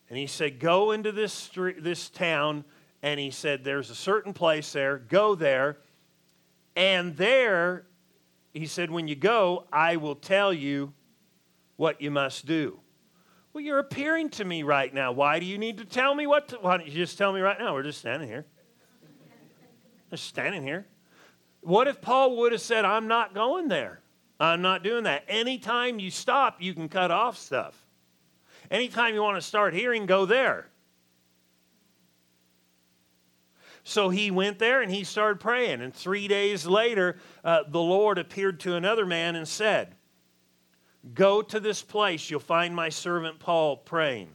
And 0.08 0.18
he 0.18 0.26
said, 0.26 0.58
Go 0.58 0.90
into 0.90 1.12
this, 1.12 1.32
street, 1.32 1.82
this 1.82 2.10
town 2.10 2.64
and 3.04 3.20
he 3.20 3.30
said, 3.30 3.62
There's 3.62 3.90
a 3.90 3.94
certain 3.94 4.32
place 4.32 4.72
there, 4.72 4.96
go 4.96 5.34
there. 5.34 5.76
And 6.74 7.14
there, 7.16 7.84
he 8.54 8.66
said, 8.66 8.90
When 8.90 9.06
you 9.06 9.14
go, 9.14 9.66
I 9.70 9.96
will 9.96 10.14
tell 10.14 10.54
you 10.54 10.94
what 11.76 12.00
you 12.00 12.10
must 12.10 12.46
do. 12.46 12.80
Well, 13.52 13.62
you're 13.62 13.78
appearing 13.78 14.30
to 14.30 14.44
me 14.44 14.62
right 14.62 14.92
now. 14.92 15.12
Why 15.12 15.38
do 15.38 15.44
you 15.44 15.58
need 15.58 15.78
to 15.78 15.84
tell 15.84 16.14
me 16.14 16.26
what 16.26 16.48
to, 16.48 16.56
why 16.56 16.78
don't 16.78 16.86
you 16.86 16.94
just 16.94 17.18
tell 17.18 17.30
me 17.30 17.40
right 17.40 17.58
now? 17.58 17.74
We're 17.74 17.82
just 17.82 18.00
standing 18.00 18.26
here. 18.26 18.46
Just 20.10 20.24
standing 20.24 20.62
here. 20.62 20.86
What 21.60 21.86
if 21.88 22.00
Paul 22.00 22.38
would 22.38 22.52
have 22.52 22.60
said, 22.62 22.86
I'm 22.86 23.06
not 23.06 23.34
going 23.34 23.68
there? 23.68 24.00
I'm 24.40 24.62
not 24.62 24.82
doing 24.82 25.04
that. 25.04 25.24
Anytime 25.28 25.98
you 25.98 26.10
stop, 26.10 26.62
you 26.62 26.72
can 26.72 26.88
cut 26.88 27.10
off 27.10 27.36
stuff. 27.36 27.86
Anytime 28.70 29.14
you 29.14 29.22
want 29.22 29.36
to 29.36 29.42
start 29.42 29.74
hearing, 29.74 30.06
go 30.06 30.24
there. 30.24 30.70
So 33.84 34.08
he 34.08 34.30
went 34.30 34.58
there 34.58 34.80
and 34.80 34.90
he 34.90 35.04
started 35.04 35.38
praying. 35.38 35.82
And 35.82 35.94
three 35.94 36.26
days 36.26 36.66
later, 36.66 37.18
uh, 37.44 37.64
the 37.68 37.80
Lord 37.80 38.18
appeared 38.18 38.58
to 38.60 38.74
another 38.74 39.04
man 39.04 39.36
and 39.36 39.46
said, 39.46 39.94
Go 41.12 41.42
to 41.42 41.60
this 41.60 41.82
place. 41.82 42.30
You'll 42.30 42.40
find 42.40 42.74
my 42.74 42.88
servant 42.88 43.38
Paul 43.38 43.76
praying. 43.76 44.30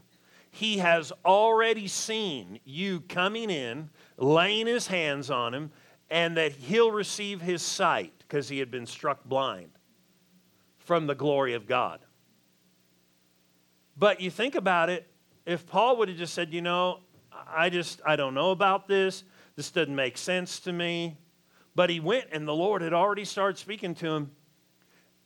He 0.52 0.78
has 0.78 1.12
already 1.26 1.88
seen 1.88 2.60
you 2.64 3.02
coming 3.02 3.50
in, 3.50 3.90
laying 4.18 4.68
his 4.68 4.86
hands 4.86 5.32
on 5.32 5.54
him, 5.54 5.72
and 6.12 6.38
that 6.38 6.52
he'll 6.52 6.92
receive 6.92 7.42
his 7.42 7.64
sight 7.64 8.14
because 8.20 8.50
he 8.50 8.60
had 8.60 8.70
been 8.70 8.86
struck 8.86 9.24
blind 9.26 9.72
from 10.78 11.08
the 11.08 11.16
glory 11.16 11.56
of 11.56 11.66
God. 11.66 12.00
But 13.98 14.22
you 14.22 14.30
think 14.30 14.54
about 14.54 14.90
it, 14.90 15.08
if 15.46 15.66
Paul 15.66 15.98
would 15.98 16.10
have 16.10 16.18
just 16.18 16.34
said, 16.36 16.54
you 16.54 16.62
know, 16.62 17.00
I 17.48 17.70
just, 17.70 18.02
I 18.06 18.16
don't 18.16 18.34
know 18.34 18.52
about 18.52 18.88
this, 18.88 19.24
this 19.60 19.72
doesn't 19.72 19.94
make 19.94 20.18
sense 20.18 20.62
to 20.62 20.72
me. 20.72 21.18
But 21.76 21.90
he 21.90 22.00
went 22.00 22.28
and 22.32 22.48
the 22.48 22.56
Lord 22.56 22.82
had 22.82 22.94
already 22.94 23.26
started 23.26 23.58
speaking 23.58 23.94
to 23.96 24.08
him. 24.08 24.32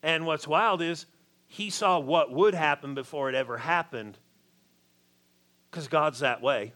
And 0.01 0.25
what's 0.25 0.47
wild 0.47 0.81
is 0.81 1.05
he 1.45 1.69
saw 1.69 1.99
what 1.99 2.31
would 2.31 2.55
happen 2.55 2.95
before 2.95 3.29
it 3.29 3.35
ever 3.35 3.59
happened 3.59 4.17
because 5.69 5.87
God's 5.87 6.21
that 6.21 6.41
way. 6.41 6.73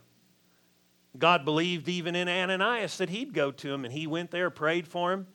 God 1.17 1.46
believed 1.46 1.89
even 1.89 2.15
in 2.15 2.30
Ananias 2.30 3.00
that 3.00 3.10
he'd 3.10 3.34
go 3.34 3.50
to 3.50 3.74
him, 3.74 3.86
and 3.86 3.91
he 3.91 4.06
went 4.06 4.30
there, 4.30 4.52
prayed 4.52 4.88
for 4.88 5.12
him, 5.12 5.26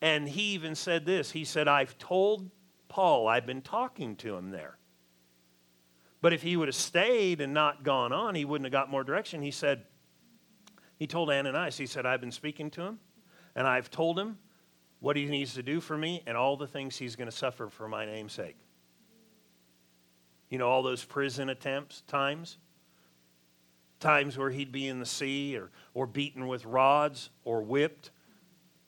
and 0.00 0.28
he 0.28 0.52
even 0.52 0.76
said 0.76 1.04
this 1.04 1.32
He 1.32 1.44
said, 1.44 1.66
I've 1.66 1.98
told 1.98 2.48
Paul, 2.88 3.26
I've 3.26 3.44
been 3.44 3.60
talking 3.60 4.14
to 4.18 4.36
him 4.36 4.52
there. 4.52 4.78
But 6.20 6.32
if 6.32 6.42
he 6.42 6.56
would 6.56 6.68
have 6.68 6.76
stayed 6.76 7.40
and 7.40 7.52
not 7.52 7.82
gone 7.82 8.12
on, 8.12 8.36
he 8.36 8.44
wouldn't 8.44 8.66
have 8.66 8.72
got 8.72 8.88
more 8.88 9.02
direction. 9.02 9.42
He 9.42 9.50
said, 9.50 9.82
He 11.02 11.08
told 11.08 11.30
Ananias, 11.30 11.76
He 11.76 11.86
said, 11.86 12.06
I've 12.06 12.20
been 12.20 12.30
speaking 12.30 12.70
to 12.70 12.82
him, 12.82 13.00
and 13.56 13.66
I've 13.66 13.90
told 13.90 14.16
him 14.16 14.38
what 15.00 15.16
he 15.16 15.26
needs 15.26 15.54
to 15.54 15.62
do 15.64 15.80
for 15.80 15.98
me 15.98 16.22
and 16.28 16.36
all 16.36 16.56
the 16.56 16.68
things 16.68 16.96
he's 16.96 17.16
going 17.16 17.28
to 17.28 17.36
suffer 17.36 17.68
for 17.68 17.88
my 17.88 18.06
name's 18.06 18.34
sake. 18.34 18.54
You 20.48 20.58
know, 20.58 20.68
all 20.68 20.84
those 20.84 21.04
prison 21.04 21.48
attempts, 21.48 22.02
times, 22.02 22.56
times 23.98 24.38
where 24.38 24.50
he'd 24.50 24.70
be 24.70 24.86
in 24.86 25.00
the 25.00 25.04
sea 25.04 25.56
or, 25.56 25.72
or 25.92 26.06
beaten 26.06 26.46
with 26.46 26.64
rods 26.64 27.30
or 27.44 27.62
whipped. 27.62 28.12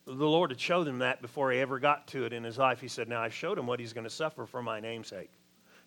The 0.07 0.13
Lord 0.13 0.53
had 0.53 0.61
showed 0.61 0.87
him 0.87 1.01
that 1.01 1.21
before 1.21 1.51
he 1.51 1.59
ever 1.59 1.81
got 1.81 2.07
to 2.09 2.27
it 2.27 2.33
in 2.33 2.45
his 2.45 2.59
life. 2.59 2.81
He 2.81 2.87
said, 2.87 3.09
Now 3.09 3.23
I've 3.23 3.35
showed 3.35 3.59
him 3.59 3.67
what 3.67 3.81
he's 3.81 3.93
going 3.93 4.05
to 4.05 4.09
suffer 4.09 4.47
for 4.47 4.63
my 4.63 4.79
name's 4.79 5.09
sake. 5.09 5.33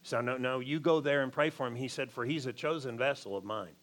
So, 0.03 0.19
no, 0.19 0.35
no, 0.35 0.59
you 0.59 0.81
go 0.81 0.99
there 0.99 1.23
and 1.23 1.31
pray 1.31 1.51
for 1.51 1.65
him. 1.65 1.75
He 1.77 1.87
said, 1.87 2.11
For 2.11 2.25
he's 2.25 2.47
a 2.47 2.51
chosen 2.51 2.97
vessel 2.97 3.37
of 3.37 3.45
mine. 3.45 3.75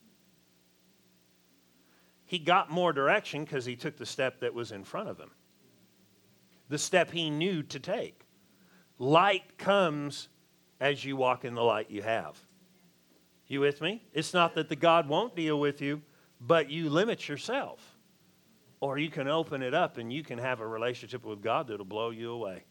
He 2.35 2.41
got 2.41 2.69
more 2.69 2.93
direction 2.93 3.45
because 3.45 3.65
he 3.65 3.77
took 3.77 3.97
the 3.97 4.05
step 4.05 4.41
that 4.41 4.53
was 4.53 4.73
in 4.73 4.83
front 4.83 5.09
of 5.09 5.21
him, 5.21 5.31
the 6.69 6.79
step 6.79 7.13
he 7.13 7.31
knew 7.31 7.63
to 7.63 7.79
take. 7.79 8.23
Light 8.99 9.57
comes 9.57 10.27
as 10.81 11.05
you 11.05 11.15
walk 11.15 11.45
in 11.45 11.55
the 11.55 11.63
light 11.63 11.93
you 11.93 12.03
have. 12.03 12.37
You 13.47 13.61
with 13.61 13.81
me? 13.81 14.03
It's 14.13 14.35
not 14.35 14.57
that 14.57 14.69
the 14.69 14.75
God 14.75 15.09
won't 15.09 15.37
deal 15.37 15.61
with 15.61 15.81
you, 15.81 16.03
but 16.41 16.69
you 16.69 16.91
limit 16.91 17.29
yourself. 17.29 17.79
Or 18.81 18.99
you 18.99 19.11
can 19.11 19.29
open 19.29 19.63
it 19.63 19.73
up 19.73 19.97
and 19.97 20.13
you 20.13 20.25
can 20.25 20.41
have 20.41 20.59
a 20.59 20.67
relationship 20.67 21.25
with 21.25 21.41
God 21.41 21.69
that'll 21.69 21.85
blow 21.85 22.11
you 22.11 22.33
away. 22.33 22.65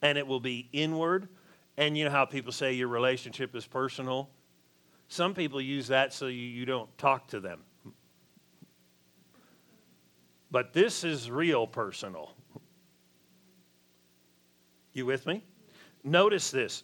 And 0.00 0.16
it 0.16 0.28
will 0.28 0.38
be 0.38 0.68
inward. 0.72 1.28
And 1.76 1.98
you 1.98 2.04
know 2.04 2.12
how 2.12 2.24
people 2.24 2.52
say 2.52 2.72
your 2.72 2.86
relationship 2.86 3.56
is 3.56 3.66
personal? 3.66 4.30
Some 5.08 5.34
people 5.34 5.60
use 5.60 5.88
that 5.88 6.12
so 6.12 6.28
you, 6.28 6.38
you 6.38 6.64
don't 6.64 6.96
talk 6.96 7.26
to 7.30 7.40
them. 7.40 7.64
But 10.50 10.72
this 10.72 11.04
is 11.04 11.30
real 11.30 11.66
personal. 11.66 12.34
You 14.92 15.06
with 15.06 15.26
me? 15.26 15.44
Notice 16.02 16.50
this. 16.50 16.82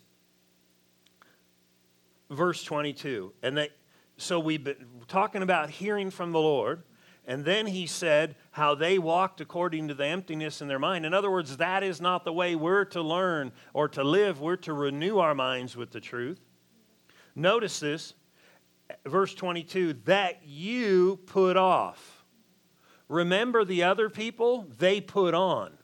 Verse 2.29 2.63
22. 2.63 3.33
And 3.43 3.57
they, 3.57 3.69
so 4.17 4.39
we've 4.39 4.63
been 4.63 4.87
talking 5.07 5.43
about 5.43 5.69
hearing 5.69 6.09
from 6.09 6.31
the 6.31 6.39
Lord. 6.39 6.83
And 7.25 7.43
then 7.43 7.67
he 7.67 7.87
said 7.87 8.35
how 8.51 8.73
they 8.73 8.97
walked 8.97 9.41
according 9.41 9.89
to 9.89 9.93
the 9.93 10.05
emptiness 10.05 10.61
in 10.61 10.69
their 10.69 10.79
mind. 10.79 11.05
In 11.05 11.13
other 11.13 11.29
words, 11.29 11.57
that 11.57 11.83
is 11.83 11.99
not 11.99 12.23
the 12.23 12.31
way 12.31 12.55
we're 12.55 12.85
to 12.85 13.01
learn 13.01 13.51
or 13.73 13.89
to 13.89 14.03
live. 14.03 14.39
We're 14.39 14.55
to 14.57 14.71
renew 14.71 15.17
our 15.17 15.35
minds 15.35 15.75
with 15.75 15.91
the 15.91 15.99
truth. 15.99 16.39
Notice 17.35 17.81
this, 17.81 18.13
verse 19.05 19.35
22 19.35 19.93
that 20.05 20.41
you 20.45 21.19
put 21.25 21.57
off. 21.57 22.16
Remember 23.09 23.63
the 23.63 23.83
other 23.83 24.09
people? 24.09 24.67
They 24.77 25.01
put 25.01 25.33
on. 25.33 25.77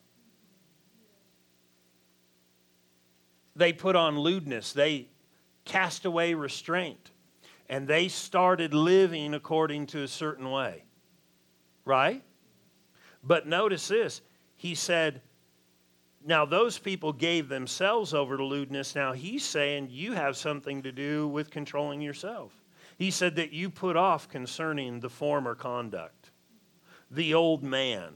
they 3.55 3.73
put 3.73 3.95
on 3.95 4.19
lewdness, 4.19 4.73
they 4.73 5.07
cast 5.65 6.05
away 6.05 6.33
restraint, 6.33 7.11
and 7.69 7.87
they 7.87 8.07
started 8.07 8.73
living 8.73 9.33
according 9.33 9.87
to 9.87 10.03
a 10.03 10.07
certain 10.07 10.49
way. 10.49 10.83
Right? 11.85 12.23
But 13.23 13.47
notice 13.47 13.87
this. 13.87 14.21
He 14.55 14.75
said, 14.75 15.21
now 16.25 16.45
those 16.45 16.77
people 16.77 17.11
gave 17.11 17.49
themselves 17.49 18.13
over 18.13 18.37
to 18.37 18.43
lewdness. 18.43 18.95
Now 18.95 19.11
he's 19.11 19.43
saying 19.43 19.89
you 19.91 20.13
have 20.13 20.37
something 20.37 20.81
to 20.83 20.91
do 20.91 21.27
with 21.27 21.51
controlling 21.51 22.01
yourself. 22.01 22.57
He 22.97 23.11
said 23.11 23.35
that 23.35 23.51
you 23.51 23.69
put 23.69 23.97
off 23.97 24.29
concerning 24.29 24.99
the 24.99 25.09
former 25.09 25.55
conduct, 25.55 26.22
the 27.13 27.33
old 27.33 27.63
man, 27.63 28.13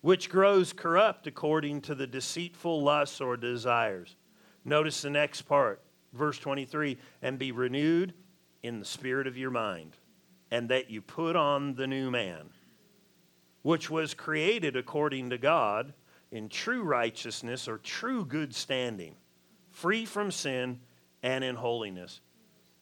which 0.00 0.28
grows 0.28 0.72
corrupt 0.72 1.26
according 1.26 1.80
to 1.82 1.94
the 1.94 2.06
deceitful 2.06 2.82
lusts 2.82 3.20
or 3.20 3.36
desires 3.36 4.16
Notice 4.64 5.02
the 5.02 5.10
next 5.10 5.42
part, 5.42 5.82
verse 6.12 6.38
23 6.38 6.98
and 7.20 7.38
be 7.38 7.52
renewed 7.52 8.14
in 8.62 8.78
the 8.78 8.84
spirit 8.84 9.26
of 9.26 9.36
your 9.36 9.50
mind, 9.50 9.96
and 10.50 10.68
that 10.68 10.90
you 10.90 11.02
put 11.02 11.34
on 11.34 11.74
the 11.74 11.86
new 11.86 12.10
man, 12.10 12.50
which 13.62 13.90
was 13.90 14.14
created 14.14 14.76
according 14.76 15.30
to 15.30 15.38
God 15.38 15.94
in 16.30 16.48
true 16.48 16.82
righteousness 16.82 17.66
or 17.66 17.78
true 17.78 18.24
good 18.24 18.54
standing, 18.54 19.16
free 19.70 20.04
from 20.04 20.30
sin 20.30 20.80
and 21.22 21.42
in 21.42 21.56
holiness. 21.56 22.20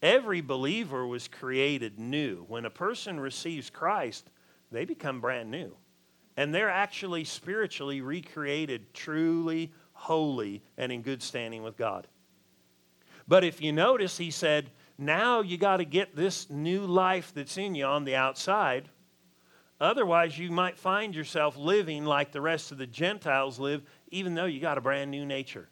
Every 0.02 0.40
believer 0.40 1.06
was 1.06 1.28
created 1.28 1.98
new. 1.98 2.44
When 2.48 2.64
a 2.64 2.70
person 2.70 3.20
receives 3.20 3.70
Christ, 3.70 4.30
they 4.70 4.84
become 4.84 5.20
brand 5.20 5.50
new. 5.50 5.76
And 6.36 6.54
they're 6.54 6.70
actually 6.70 7.24
spiritually 7.24 8.00
recreated, 8.00 8.94
truly 8.94 9.72
holy, 9.92 10.62
and 10.78 10.90
in 10.90 11.02
good 11.02 11.22
standing 11.22 11.62
with 11.62 11.76
God. 11.76 12.06
But 13.28 13.44
if 13.44 13.60
you 13.60 13.72
notice, 13.72 14.16
he 14.16 14.30
said, 14.30 14.70
now 14.96 15.40
you 15.40 15.56
got 15.56 15.78
to 15.78 15.84
get 15.84 16.16
this 16.16 16.48
new 16.50 16.86
life 16.86 17.32
that's 17.34 17.58
in 17.58 17.74
you 17.74 17.84
on 17.84 18.04
the 18.04 18.16
outside. 18.16 18.88
Otherwise, 19.80 20.38
you 20.38 20.50
might 20.50 20.78
find 20.78 21.14
yourself 21.14 21.56
living 21.56 22.04
like 22.04 22.32
the 22.32 22.40
rest 22.40 22.72
of 22.72 22.78
the 22.78 22.86
Gentiles 22.86 23.58
live, 23.58 23.82
even 24.10 24.34
though 24.34 24.46
you 24.46 24.60
got 24.60 24.78
a 24.78 24.82
brand 24.82 25.10
new 25.10 25.24
nature. 25.24 25.68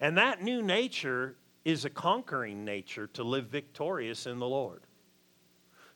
And 0.00 0.16
that 0.18 0.42
new 0.42 0.62
nature 0.62 1.36
is 1.64 1.84
a 1.84 1.90
conquering 1.90 2.64
nature 2.64 3.08
to 3.08 3.24
live 3.24 3.46
victorious 3.46 4.26
in 4.26 4.38
the 4.38 4.46
Lord, 4.46 4.82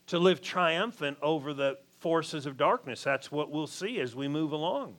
to 0.09 0.18
live 0.18 0.40
triumphant 0.40 1.18
over 1.22 1.54
the 1.54 1.78
forces 2.00 2.46
of 2.46 2.56
darkness. 2.56 3.04
That's 3.04 3.30
what 3.30 3.50
we'll 3.50 3.66
see 3.66 4.00
as 4.00 4.16
we 4.16 4.26
move 4.26 4.52
along. 4.52 4.96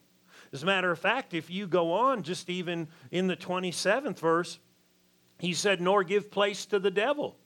As 0.54 0.64
a 0.64 0.66
matter 0.66 0.92
of 0.92 1.00
fact, 1.00 1.34
if 1.34 1.50
you 1.50 1.68
go 1.68 1.94
on, 1.94 2.24
just 2.24 2.50
even 2.50 2.88
in 3.10 3.28
the 3.28 3.36
27th 3.36 4.20
verse, 4.20 4.60
he 5.40 5.54
said, 5.54 5.82
Nor 5.82 6.04
give 6.04 6.32
place 6.32 6.66
to 6.68 6.80
the 6.80 6.92
devil. 6.92 7.38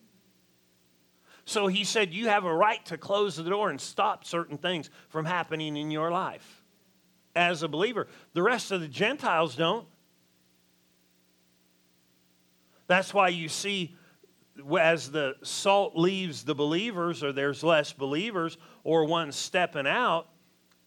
So 1.45 1.67
he 1.67 1.83
said, 1.83 2.13
You 2.13 2.27
have 2.27 2.45
a 2.45 2.53
right 2.53 2.83
to 2.87 2.97
close 2.97 3.35
the 3.35 3.43
door 3.43 3.69
and 3.69 3.79
stop 3.79 4.25
certain 4.25 4.57
things 4.57 4.89
from 5.09 5.25
happening 5.25 5.77
in 5.77 5.91
your 5.91 6.11
life 6.11 6.63
as 7.35 7.63
a 7.63 7.67
believer. 7.67 8.07
The 8.33 8.41
rest 8.41 8.71
of 8.71 8.81
the 8.81 8.87
Gentiles 8.87 9.55
don't. 9.55 9.87
That's 12.87 13.13
why 13.13 13.29
you 13.29 13.49
see 13.49 13.95
as 14.79 15.11
the 15.11 15.35
salt 15.43 15.95
leaves 15.95 16.43
the 16.43 16.55
believers, 16.55 17.23
or 17.23 17.31
there's 17.31 17.63
less 17.63 17.93
believers, 17.93 18.57
or 18.83 19.05
one 19.05 19.31
stepping 19.31 19.87
out, 19.87 20.27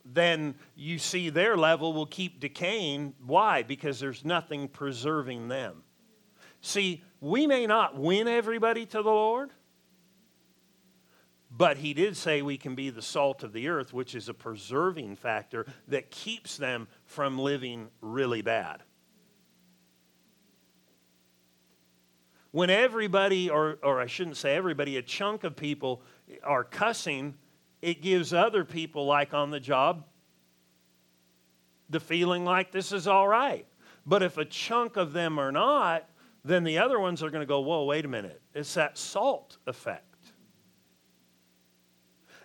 then 0.04 0.54
you 0.74 0.98
see 0.98 1.28
their 1.28 1.57
level 1.57 1.92
will 1.92 2.07
keep 2.07 2.40
decaying. 2.40 3.14
Why? 3.24 3.62
Because 3.62 4.00
there's 4.00 4.24
nothing 4.24 4.68
preserving 4.68 5.48
them. 5.48 5.83
See, 6.61 7.02
We 7.20 7.46
may 7.46 7.66
not 7.66 7.96
win 7.98 8.28
everybody 8.28 8.87
to 8.87 9.02
the 9.02 9.11
Lord, 9.11 9.50
but 11.50 11.78
he 11.78 11.94
did 11.94 12.16
say 12.16 12.42
we 12.42 12.57
can 12.57 12.74
be 12.74 12.90
the 12.90 13.02
salt 13.02 13.42
of 13.42 13.52
the 13.52 13.68
earth, 13.68 13.92
which 13.92 14.14
is 14.14 14.28
a 14.28 14.35
preserving 14.35 15.16
factor 15.16 15.66
that 15.88 16.11
keeps 16.11 16.57
them 16.57 16.87
from 17.04 17.38
living 17.38 17.88
really 18.00 18.42
bad. 18.42 18.83
When 22.50 22.70
everybody, 22.70 23.50
or, 23.50 23.78
or 23.82 24.00
I 24.00 24.06
shouldn't 24.06 24.37
say 24.37 24.54
everybody, 24.56 24.96
a 24.96 25.02
chunk 25.02 25.44
of 25.44 25.54
people 25.54 26.02
are 26.42 26.64
cussing, 26.64 27.34
it 27.82 28.00
gives 28.00 28.32
other 28.32 28.64
people, 28.64 29.06
like 29.06 29.34
on 29.34 29.50
the 29.50 29.61
job, 29.61 30.04
the 31.90 32.00
feeling 32.00 32.44
like 32.44 32.72
this 32.72 32.92
is 32.92 33.06
all 33.06 33.28
right. 33.28 33.66
But 34.06 34.22
if 34.22 34.38
a 34.38 34.44
chunk 34.44 34.96
of 34.96 35.12
them 35.12 35.38
are 35.38 35.52
not, 35.52 36.08
then 36.44 36.64
the 36.64 36.78
other 36.78 36.98
ones 36.98 37.22
are 37.22 37.30
going 37.30 37.42
to 37.42 37.46
go, 37.46 37.61
whoa, 37.61 37.84
wait 37.84 38.04
a 38.04 38.08
minute. 38.08 38.40
It's 38.54 38.74
that 38.74 38.96
salt 38.96 39.58
effect. 39.66 40.08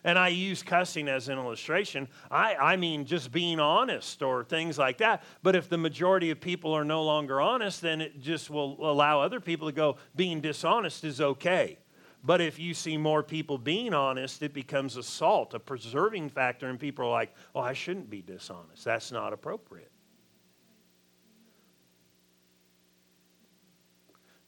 And 0.04 0.20
I 0.20 0.28
use 0.30 0.64
cussing 0.64 1.08
as 1.08 1.30
an 1.30 1.38
illustration. 1.38 2.08
I, 2.30 2.56
I 2.56 2.76
mean 2.76 3.06
just 3.06 3.32
being 3.32 3.60
honest 3.60 4.22
or 4.22 4.44
things 4.44 4.78
like 4.78 4.98
that. 4.98 5.24
But 5.42 5.56
if 5.56 5.70
the 5.70 5.78
majority 5.78 6.30
of 6.30 6.42
people 6.42 6.74
are 6.74 6.84
no 6.84 7.04
longer 7.04 7.40
honest, 7.40 7.82
then 7.82 8.02
it 8.02 8.20
just 8.20 8.50
will 8.50 8.78
allow 8.80 9.22
other 9.22 9.40
people 9.40 9.68
to 9.68 9.74
go, 9.74 9.98
being 10.16 10.42
dishonest 10.42 11.04
is 11.04 11.22
okay. 11.22 11.78
But 12.24 12.40
if 12.40 12.58
you 12.58 12.74
see 12.74 12.96
more 12.96 13.22
people 13.22 13.58
being 13.58 13.94
honest, 13.94 14.42
it 14.44 14.54
becomes 14.54 14.96
a 14.96 15.04
salt, 15.04 15.54
a 15.54 15.60
preserving 15.60 16.30
factor, 16.30 16.70
and 16.70 16.80
people 16.80 17.06
are 17.06 17.12
like, 17.12 17.34
oh, 17.54 17.60
I 17.60 17.74
shouldn't 17.74 18.10
be 18.10 18.22
dishonest. 18.22 18.86
That's 18.86 19.12
not 19.12 19.34
appropriate. 19.34 19.92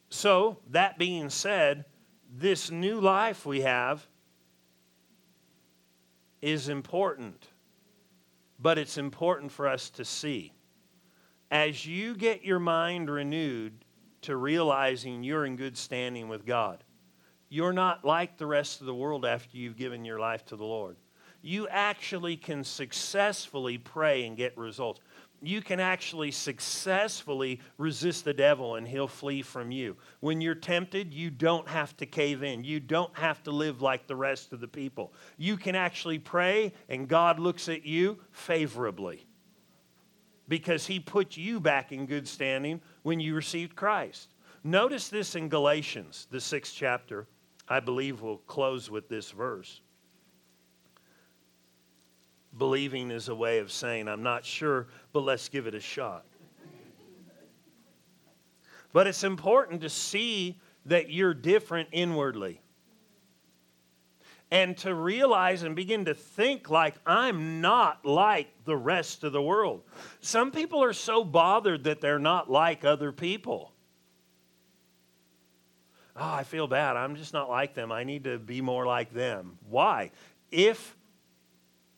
So, 0.09 0.59
that 0.69 0.97
being 0.97 1.29
said, 1.29 1.83
this 2.33 2.71
new 2.71 3.01
life 3.01 3.45
we 3.45 3.61
have 3.61 4.07
is 6.45 6.69
important, 6.69 7.47
but 8.59 8.77
it's 8.77 8.99
important 8.99 9.51
for 9.51 9.67
us 9.67 9.89
to 9.89 10.05
see. 10.05 10.53
As 11.49 11.87
you 11.87 12.15
get 12.15 12.45
your 12.45 12.59
mind 12.59 13.09
renewed 13.09 13.73
to 14.21 14.37
realizing 14.37 15.23
you're 15.23 15.47
in 15.47 15.55
good 15.55 15.75
standing 15.75 16.27
with 16.27 16.45
God, 16.45 16.83
you're 17.49 17.73
not 17.73 18.05
like 18.05 18.37
the 18.37 18.45
rest 18.45 18.79
of 18.79 18.85
the 18.85 18.93
world 18.93 19.25
after 19.25 19.57
you've 19.57 19.75
given 19.75 20.05
your 20.05 20.19
life 20.19 20.45
to 20.45 20.55
the 20.55 20.63
Lord. 20.63 20.97
You 21.41 21.67
actually 21.67 22.37
can 22.37 22.63
successfully 22.63 23.79
pray 23.79 24.27
and 24.27 24.37
get 24.37 24.55
results 24.55 25.01
you 25.41 25.61
can 25.61 25.79
actually 25.79 26.31
successfully 26.31 27.59
resist 27.77 28.25
the 28.25 28.33
devil 28.33 28.75
and 28.75 28.87
he'll 28.87 29.07
flee 29.07 29.41
from 29.41 29.71
you. 29.71 29.95
When 30.19 30.41
you're 30.41 30.55
tempted, 30.55 31.13
you 31.13 31.29
don't 31.29 31.67
have 31.67 31.95
to 31.97 32.05
cave 32.05 32.43
in. 32.43 32.63
You 32.63 32.79
don't 32.79 33.15
have 33.17 33.43
to 33.43 33.51
live 33.51 33.81
like 33.81 34.07
the 34.07 34.15
rest 34.15 34.53
of 34.53 34.59
the 34.59 34.67
people. 34.67 35.13
You 35.37 35.57
can 35.57 35.75
actually 35.75 36.19
pray 36.19 36.73
and 36.89 37.07
God 37.07 37.39
looks 37.39 37.69
at 37.69 37.85
you 37.85 38.19
favorably 38.31 39.25
because 40.47 40.85
he 40.85 40.99
put 40.99 41.37
you 41.37 41.59
back 41.59 41.91
in 41.91 42.05
good 42.05 42.27
standing 42.27 42.81
when 43.03 43.19
you 43.19 43.35
received 43.35 43.75
Christ. 43.75 44.33
Notice 44.63 45.09
this 45.09 45.35
in 45.35 45.49
Galatians, 45.49 46.27
the 46.31 46.41
sixth 46.41 46.73
chapter. 46.75 47.27
I 47.67 47.79
believe 47.79 48.21
we'll 48.21 48.37
close 48.37 48.89
with 48.89 49.09
this 49.09 49.31
verse 49.31 49.81
believing 52.57 53.11
is 53.11 53.29
a 53.29 53.35
way 53.35 53.59
of 53.59 53.71
saying, 53.71 54.07
I'm 54.07 54.23
not 54.23 54.45
sure, 54.45 54.87
but 55.13 55.21
let's 55.21 55.49
give 55.49 55.67
it 55.67 55.75
a 55.75 55.79
shot. 55.79 56.25
But 58.93 59.07
it's 59.07 59.23
important 59.23 59.81
to 59.81 59.89
see 59.89 60.57
that 60.85 61.09
you're 61.09 61.33
different 61.33 61.89
inwardly. 61.91 62.61
And 64.51 64.77
to 64.77 64.93
realize 64.93 65.63
and 65.63 65.75
begin 65.75 66.05
to 66.05 66.13
think 66.13 66.69
like 66.69 66.95
I'm 67.05 67.59
not 67.61 68.05
like 68.05 68.47
the 68.63 68.77
rest 68.77 69.23
of 69.23 69.33
the 69.33 69.41
world. 69.41 69.81
Some 70.21 70.51
people 70.51 70.81
are 70.83 70.93
so 70.93 71.23
bothered 71.23 71.83
that 71.85 71.99
they're 71.99 72.19
not 72.19 72.49
like 72.49 72.85
other 72.85 73.11
people. 73.11 73.73
Oh, 76.15 76.33
I 76.33 76.43
feel 76.43 76.67
bad. 76.67 76.95
I'm 76.95 77.15
just 77.15 77.33
not 77.33 77.49
like 77.49 77.73
them. 77.73 77.91
I 77.91 78.05
need 78.05 78.23
to 78.23 78.37
be 78.39 78.61
more 78.61 78.85
like 78.85 79.13
them. 79.13 79.57
Why? 79.67 80.11
If 80.51 80.94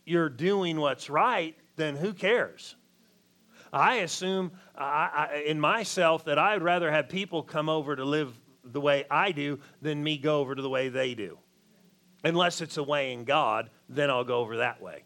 you're 0.07 0.29
doing 0.29 0.79
what's 0.79 1.09
right, 1.09 1.55
then 1.75 1.95
who 1.95 2.13
cares? 2.13 2.75
I 3.73 3.95
assume 3.95 4.51
I, 4.75 5.29
I, 5.33 5.43
in 5.45 5.59
myself 5.59 6.23
that 6.25 6.39
I'd 6.39 6.63
rather 6.63 6.89
have 6.89 7.09
people 7.09 7.43
come 7.43 7.67
over 7.67 7.95
to 7.95 8.05
live 8.05 8.33
the 8.63 8.79
way 8.79 9.05
I 9.11 9.31
do 9.31 9.59
than 9.81 10.01
me 10.01 10.17
go 10.17 10.39
over 10.39 10.55
to 10.55 10.61
the 10.61 10.69
way 10.69 10.87
they 10.87 11.13
do. 11.13 11.37
Unless 12.23 12.61
it's 12.61 12.77
a 12.77 12.83
way 12.83 13.11
in 13.11 13.25
God, 13.25 13.69
then 13.89 14.09
I'll 14.09 14.23
go 14.23 14.39
over 14.39 14.57
that 14.57 14.81
way. 14.81 15.03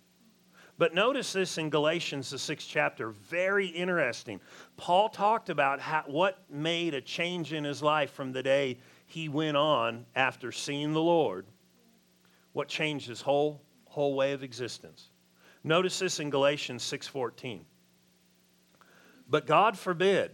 But 0.78 0.94
notice 0.94 1.34
this 1.34 1.58
in 1.58 1.70
Galatians, 1.70 2.30
the 2.30 2.40
sixth 2.40 2.68
chapter, 2.70 3.10
very 3.10 3.68
interesting. 3.68 4.40
Paul 4.78 5.10
talked 5.10 5.50
about 5.50 5.80
how, 5.80 6.04
what 6.06 6.44
made 6.50 6.94
a 6.94 7.02
change 7.02 7.54
in 7.54 7.64
his 7.64 7.82
life 7.82 8.12
from 8.12 8.32
the 8.32 8.44
day 8.44 8.80
he 9.06 9.30
went 9.30 9.58
on 9.58 10.06
after 10.16 10.52
seeing 10.52 10.94
the 10.94 11.02
Lord, 11.02 11.46
what 12.54 12.68
changed 12.68 13.08
his 13.08 13.22
whole 13.22 13.62
whole 13.92 14.16
way 14.16 14.32
of 14.32 14.42
existence. 14.42 15.10
Notice 15.64 16.00
this 16.00 16.20
in 16.20 16.30
Galatians 16.30 16.82
6:14. 16.84 17.66
But 19.30 19.46
God 19.46 19.78
forbid 19.78 20.32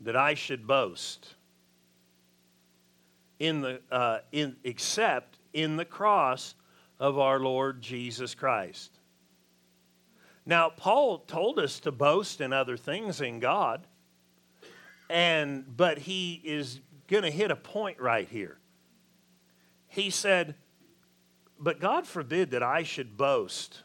that 0.00 0.16
I 0.16 0.34
should 0.34 0.66
boast 0.66 1.34
in 3.38 3.60
the 3.60 3.80
uh, 3.90 4.20
in 4.32 4.56
except 4.64 5.38
in 5.52 5.76
the 5.76 5.84
cross 5.84 6.54
of 6.98 7.18
our 7.18 7.40
Lord 7.40 7.82
Jesus 7.82 8.34
Christ. 8.34 8.98
Now, 10.46 10.68
Paul 10.68 11.18
told 11.18 11.58
us 11.58 11.80
to 11.80 11.92
boast 11.92 12.40
in 12.40 12.52
other 12.52 12.76
things 12.76 13.20
in 13.20 13.40
God, 13.40 13.86
and 15.10 15.64
but 15.76 15.98
he 15.98 16.40
is 16.44 16.80
going 17.08 17.24
to 17.24 17.30
hit 17.30 17.50
a 17.50 17.56
point 17.56 18.00
right 18.00 18.28
here. 18.28 18.58
He 19.88 20.10
said, 20.10 20.54
but 21.64 21.80
God 21.80 22.06
forbid 22.06 22.50
that 22.50 22.62
I 22.62 22.82
should 22.82 23.16
boast 23.16 23.82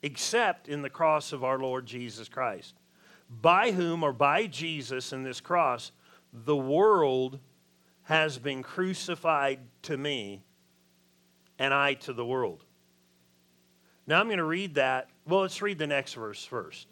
except 0.00 0.68
in 0.68 0.82
the 0.82 0.88
cross 0.88 1.32
of 1.32 1.42
our 1.42 1.58
Lord 1.58 1.86
Jesus 1.86 2.28
Christ, 2.28 2.74
by 3.28 3.72
whom 3.72 4.04
or 4.04 4.12
by 4.12 4.46
Jesus 4.46 5.12
in 5.12 5.24
this 5.24 5.40
cross, 5.40 5.90
the 6.32 6.56
world 6.56 7.40
has 8.04 8.38
been 8.38 8.62
crucified 8.62 9.58
to 9.82 9.96
me 9.96 10.44
and 11.58 11.74
I 11.74 11.94
to 11.94 12.12
the 12.12 12.24
world. 12.24 12.64
Now 14.06 14.20
I'm 14.20 14.26
going 14.26 14.38
to 14.38 14.44
read 14.44 14.76
that. 14.76 15.10
Well, 15.26 15.40
let's 15.40 15.60
read 15.60 15.78
the 15.78 15.86
next 15.88 16.14
verse 16.14 16.44
first. 16.44 16.86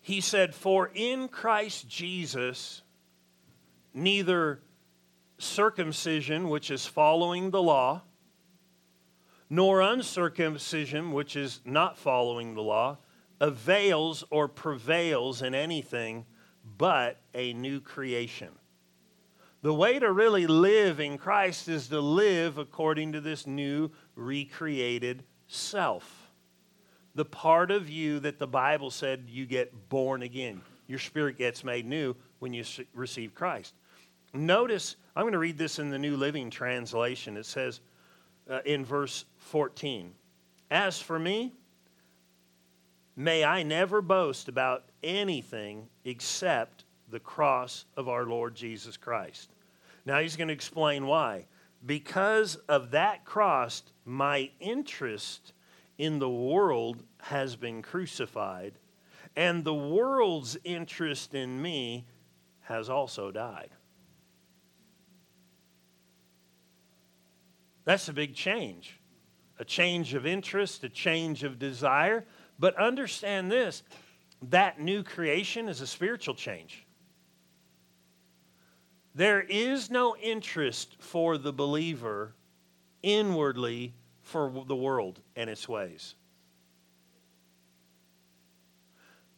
He 0.00 0.22
said, 0.22 0.54
For 0.54 0.90
in 0.94 1.28
Christ 1.28 1.88
Jesus, 1.88 2.80
neither 3.92 4.60
circumcision, 5.44 6.48
which 6.48 6.70
is 6.70 6.86
following 6.86 7.50
the 7.50 7.62
law, 7.62 8.02
nor 9.50 9.80
uncircumcision, 9.80 11.12
which 11.12 11.36
is 11.36 11.60
not 11.64 11.96
following 11.98 12.54
the 12.54 12.62
law, 12.62 12.98
avails 13.40 14.24
or 14.30 14.48
prevails 14.48 15.42
in 15.42 15.54
anything 15.54 16.24
but 16.78 17.18
a 17.34 17.52
new 17.52 17.80
creation. 17.80 18.48
The 19.62 19.74
way 19.74 19.98
to 19.98 20.12
really 20.12 20.46
live 20.46 21.00
in 21.00 21.16
Christ 21.16 21.68
is 21.68 21.88
to 21.88 22.00
live 22.00 22.58
according 22.58 23.12
to 23.12 23.20
this 23.20 23.46
new 23.46 23.90
recreated 24.14 25.24
self. 25.46 26.30
The 27.14 27.24
part 27.24 27.70
of 27.70 27.88
you 27.88 28.20
that 28.20 28.38
the 28.38 28.46
Bible 28.46 28.90
said 28.90 29.24
you 29.28 29.46
get 29.46 29.88
born 29.88 30.22
again. 30.22 30.60
Your 30.86 30.98
spirit 30.98 31.38
gets 31.38 31.64
made 31.64 31.86
new 31.86 32.14
when 32.40 32.52
you 32.52 32.64
receive 32.92 33.34
Christ. 33.34 33.74
Notice, 34.34 34.96
I'm 35.14 35.22
going 35.22 35.32
to 35.32 35.38
read 35.38 35.58
this 35.58 35.78
in 35.78 35.90
the 35.90 35.98
New 35.98 36.16
Living 36.16 36.50
Translation. 36.50 37.36
It 37.36 37.46
says 37.46 37.80
uh, 38.50 38.58
in 38.64 38.84
verse 38.84 39.26
14 39.38 40.12
As 40.72 41.00
for 41.00 41.20
me, 41.20 41.52
may 43.14 43.44
I 43.44 43.62
never 43.62 44.02
boast 44.02 44.48
about 44.48 44.86
anything 45.04 45.88
except 46.04 46.84
the 47.10 47.20
cross 47.20 47.84
of 47.96 48.08
our 48.08 48.24
Lord 48.24 48.56
Jesus 48.56 48.96
Christ. 48.96 49.50
Now 50.04 50.18
he's 50.18 50.34
going 50.34 50.48
to 50.48 50.54
explain 50.54 51.06
why. 51.06 51.46
Because 51.86 52.56
of 52.68 52.90
that 52.90 53.24
cross, 53.24 53.84
my 54.04 54.50
interest 54.58 55.52
in 55.96 56.18
the 56.18 56.28
world 56.28 57.04
has 57.20 57.54
been 57.54 57.82
crucified, 57.82 58.72
and 59.36 59.62
the 59.62 59.74
world's 59.74 60.56
interest 60.64 61.34
in 61.34 61.62
me 61.62 62.04
has 62.62 62.88
also 62.88 63.30
died. 63.30 63.70
That's 67.84 68.08
a 68.08 68.12
big 68.12 68.34
change. 68.34 68.98
A 69.58 69.64
change 69.64 70.14
of 70.14 70.26
interest, 70.26 70.84
a 70.84 70.88
change 70.88 71.44
of 71.44 71.58
desire. 71.58 72.24
But 72.58 72.76
understand 72.76 73.50
this 73.50 73.82
that 74.50 74.80
new 74.80 75.02
creation 75.02 75.68
is 75.68 75.80
a 75.80 75.86
spiritual 75.86 76.34
change. 76.34 76.84
There 79.14 79.40
is 79.40 79.90
no 79.90 80.16
interest 80.16 80.96
for 80.98 81.38
the 81.38 81.52
believer 81.52 82.34
inwardly 83.02 83.94
for 84.22 84.64
the 84.66 84.76
world 84.76 85.20
and 85.36 85.48
its 85.48 85.68
ways. 85.68 86.14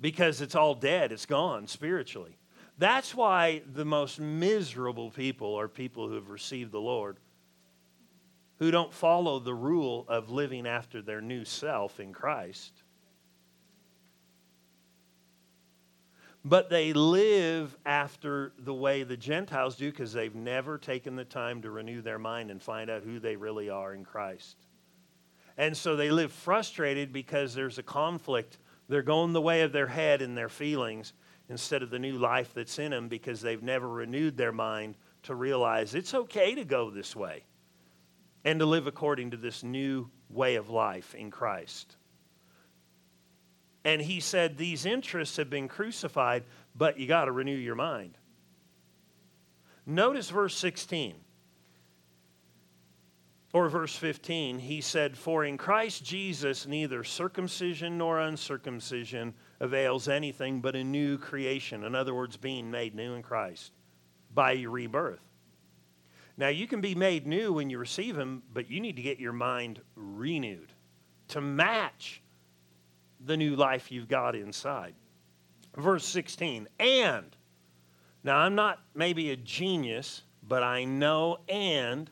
Because 0.00 0.40
it's 0.40 0.54
all 0.54 0.74
dead, 0.74 1.12
it's 1.12 1.26
gone 1.26 1.66
spiritually. 1.66 2.36
That's 2.78 3.14
why 3.14 3.62
the 3.74 3.84
most 3.84 4.20
miserable 4.20 5.10
people 5.10 5.54
are 5.58 5.68
people 5.68 6.08
who 6.08 6.14
have 6.14 6.28
received 6.28 6.72
the 6.72 6.80
Lord, 6.80 7.18
who 8.58 8.70
don't 8.70 8.92
follow 8.92 9.38
the 9.38 9.54
rule 9.54 10.04
of 10.08 10.30
living 10.30 10.66
after 10.66 11.02
their 11.02 11.20
new 11.20 11.44
self 11.44 12.00
in 12.00 12.12
Christ. 12.12 12.82
But 16.44 16.70
they 16.70 16.92
live 16.92 17.76
after 17.84 18.52
the 18.58 18.72
way 18.72 19.02
the 19.02 19.16
Gentiles 19.16 19.76
do 19.76 19.90
because 19.90 20.12
they've 20.12 20.34
never 20.34 20.78
taken 20.78 21.16
the 21.16 21.24
time 21.24 21.60
to 21.62 21.70
renew 21.70 22.00
their 22.00 22.20
mind 22.20 22.50
and 22.50 22.62
find 22.62 22.88
out 22.88 23.02
who 23.02 23.18
they 23.18 23.34
really 23.34 23.68
are 23.68 23.94
in 23.94 24.04
Christ. 24.04 24.56
And 25.58 25.76
so 25.76 25.96
they 25.96 26.10
live 26.10 26.32
frustrated 26.32 27.12
because 27.12 27.52
there's 27.52 27.78
a 27.78 27.82
conflict. 27.82 28.58
They're 28.88 29.02
going 29.02 29.32
the 29.32 29.40
way 29.40 29.62
of 29.62 29.72
their 29.72 29.88
head 29.88 30.22
and 30.22 30.36
their 30.36 30.48
feelings 30.48 31.14
instead 31.48 31.82
of 31.82 31.90
the 31.90 31.98
new 31.98 32.16
life 32.16 32.54
that's 32.54 32.78
in 32.78 32.92
them 32.92 33.08
because 33.08 33.40
they've 33.40 33.62
never 33.62 33.88
renewed 33.88 34.36
their 34.36 34.52
mind 34.52 34.96
to 35.24 35.34
realize 35.34 35.94
it's 35.94 36.14
okay 36.14 36.54
to 36.54 36.64
go 36.64 36.90
this 36.90 37.16
way 37.16 37.42
and 38.46 38.60
to 38.60 38.64
live 38.64 38.86
according 38.86 39.32
to 39.32 39.36
this 39.36 39.64
new 39.64 40.08
way 40.30 40.54
of 40.54 40.70
life 40.70 41.16
in 41.16 41.32
Christ. 41.32 41.96
And 43.84 44.00
he 44.00 44.20
said, 44.20 44.56
These 44.56 44.86
interests 44.86 45.36
have 45.36 45.50
been 45.50 45.66
crucified, 45.66 46.44
but 46.72 46.98
you 46.98 47.08
got 47.08 47.24
to 47.24 47.32
renew 47.32 47.56
your 47.56 47.74
mind. 47.74 48.16
Notice 49.84 50.30
verse 50.30 50.56
16 50.56 51.16
or 53.52 53.68
verse 53.68 53.96
15. 53.96 54.60
He 54.60 54.80
said, 54.80 55.18
For 55.18 55.44
in 55.44 55.58
Christ 55.58 56.04
Jesus 56.04 56.68
neither 56.68 57.02
circumcision 57.02 57.98
nor 57.98 58.20
uncircumcision 58.20 59.34
avails 59.58 60.06
anything 60.08 60.60
but 60.60 60.76
a 60.76 60.84
new 60.84 61.18
creation. 61.18 61.82
In 61.82 61.96
other 61.96 62.14
words, 62.14 62.36
being 62.36 62.70
made 62.70 62.94
new 62.94 63.14
in 63.14 63.22
Christ 63.22 63.72
by 64.32 64.52
rebirth. 64.62 65.25
Now, 66.38 66.48
you 66.48 66.66
can 66.66 66.80
be 66.80 66.94
made 66.94 67.26
new 67.26 67.52
when 67.52 67.70
you 67.70 67.78
receive 67.78 68.16
Him, 68.16 68.42
but 68.52 68.70
you 68.70 68.80
need 68.80 68.96
to 68.96 69.02
get 69.02 69.18
your 69.18 69.32
mind 69.32 69.80
renewed 69.94 70.72
to 71.28 71.40
match 71.40 72.22
the 73.24 73.36
new 73.36 73.56
life 73.56 73.90
you've 73.90 74.08
got 74.08 74.36
inside. 74.36 74.94
Verse 75.76 76.04
16, 76.06 76.68
and. 76.78 77.36
Now, 78.22 78.38
I'm 78.38 78.54
not 78.54 78.80
maybe 78.94 79.30
a 79.30 79.36
genius, 79.36 80.22
but 80.46 80.62
I 80.62 80.84
know 80.84 81.38
and 81.48 82.10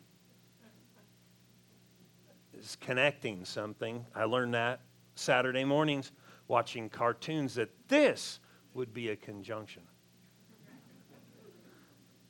is 2.59 2.77
connecting 2.81 3.45
something. 3.45 4.05
I 4.14 4.25
learned 4.25 4.55
that 4.55 4.81
Saturday 5.16 5.64
mornings 5.64 6.12
watching 6.49 6.89
cartoons 6.89 7.55
that 7.55 7.70
this 7.89 8.41
would 8.75 8.93
be 8.95 9.11
a 9.11 9.16
conjunction. 9.16 9.83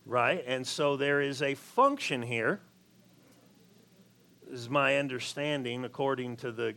Right? 0.07 0.45
And 0.47 0.67
so 0.67 0.97
there 0.97 1.21
is 1.21 1.41
a 1.43 1.55
function 1.55 2.23
here, 2.23 2.61
is 4.51 4.69
my 4.69 4.99
understanding, 4.99 5.85
according 5.85 6.37
to 6.39 6.53
the 6.53 6.75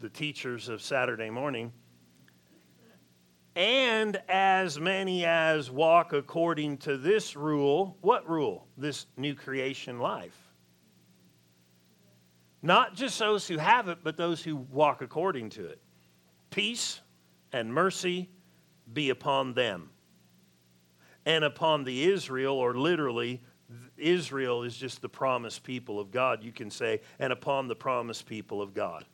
the 0.00 0.08
teachers 0.08 0.68
of 0.68 0.80
Saturday 0.80 1.30
morning. 1.30 1.72
And 3.54 4.20
as 4.28 4.80
many 4.80 5.26
as 5.26 5.70
walk 5.70 6.12
according 6.12 6.78
to 6.78 6.96
this 6.96 7.36
rule, 7.36 7.98
what 8.00 8.28
rule? 8.28 8.66
This 8.78 9.06
new 9.16 9.34
creation 9.34 9.98
life. 9.98 10.36
Not 12.62 12.94
just 12.94 13.18
those 13.18 13.46
who 13.46 13.58
have 13.58 13.88
it, 13.88 13.98
but 14.02 14.16
those 14.16 14.42
who 14.42 14.56
walk 14.56 15.02
according 15.02 15.50
to 15.50 15.66
it. 15.66 15.80
Peace 16.50 17.00
and 17.52 17.72
mercy 17.72 18.30
be 18.92 19.10
upon 19.10 19.54
them. 19.54 19.90
And 21.26 21.44
upon 21.44 21.84
the 21.84 22.04
Israel, 22.04 22.54
or 22.54 22.74
literally, 22.74 23.42
Israel 23.96 24.62
is 24.62 24.76
just 24.76 25.02
the 25.02 25.08
promised 25.08 25.62
people 25.62 26.00
of 26.00 26.10
God, 26.10 26.42
you 26.42 26.52
can 26.52 26.70
say, 26.70 27.00
and 27.18 27.32
upon 27.32 27.68
the 27.68 27.76
promised 27.76 28.26
people 28.26 28.62
of 28.62 28.74
God 28.74 29.04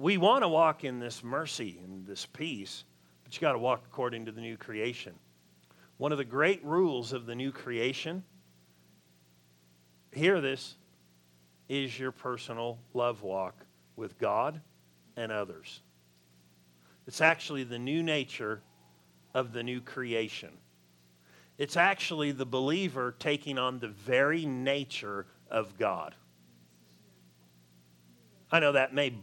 we 0.00 0.16
want 0.16 0.42
to 0.42 0.48
walk 0.48 0.82
in 0.82 0.98
this 0.98 1.22
mercy 1.22 1.78
and 1.84 2.06
this 2.06 2.24
peace, 2.24 2.84
but 3.22 3.34
you 3.34 3.40
got 3.40 3.52
to 3.52 3.58
walk 3.58 3.82
according 3.84 4.24
to 4.24 4.32
the 4.32 4.40
new 4.40 4.56
creation. 4.56 5.12
One 5.98 6.10
of 6.10 6.16
the 6.16 6.24
great 6.24 6.64
rules 6.64 7.12
of 7.12 7.26
the 7.26 7.34
new 7.34 7.52
creation, 7.52 8.24
hear 10.12 10.40
this, 10.40 10.76
is 11.68 11.98
your 11.98 12.12
personal 12.12 12.78
love 12.94 13.22
walk 13.22 13.54
with 13.94 14.18
God 14.18 14.62
and 15.18 15.30
others. 15.30 15.82
It's 17.06 17.20
actually 17.20 17.64
the 17.64 17.78
new 17.78 18.02
nature 18.02 18.62
of 19.34 19.52
the 19.52 19.62
new 19.62 19.80
creation. 19.80 20.50
It's 21.58 21.76
actually 21.76 22.32
the 22.32 22.46
believer 22.46 23.14
taking 23.18 23.58
on 23.58 23.78
the 23.78 23.88
very 23.88 24.46
nature 24.46 25.26
of 25.50 25.76
God. 25.78 26.14
I 28.50 28.60
know 28.60 28.72
that 28.72 28.94
may 28.94 29.14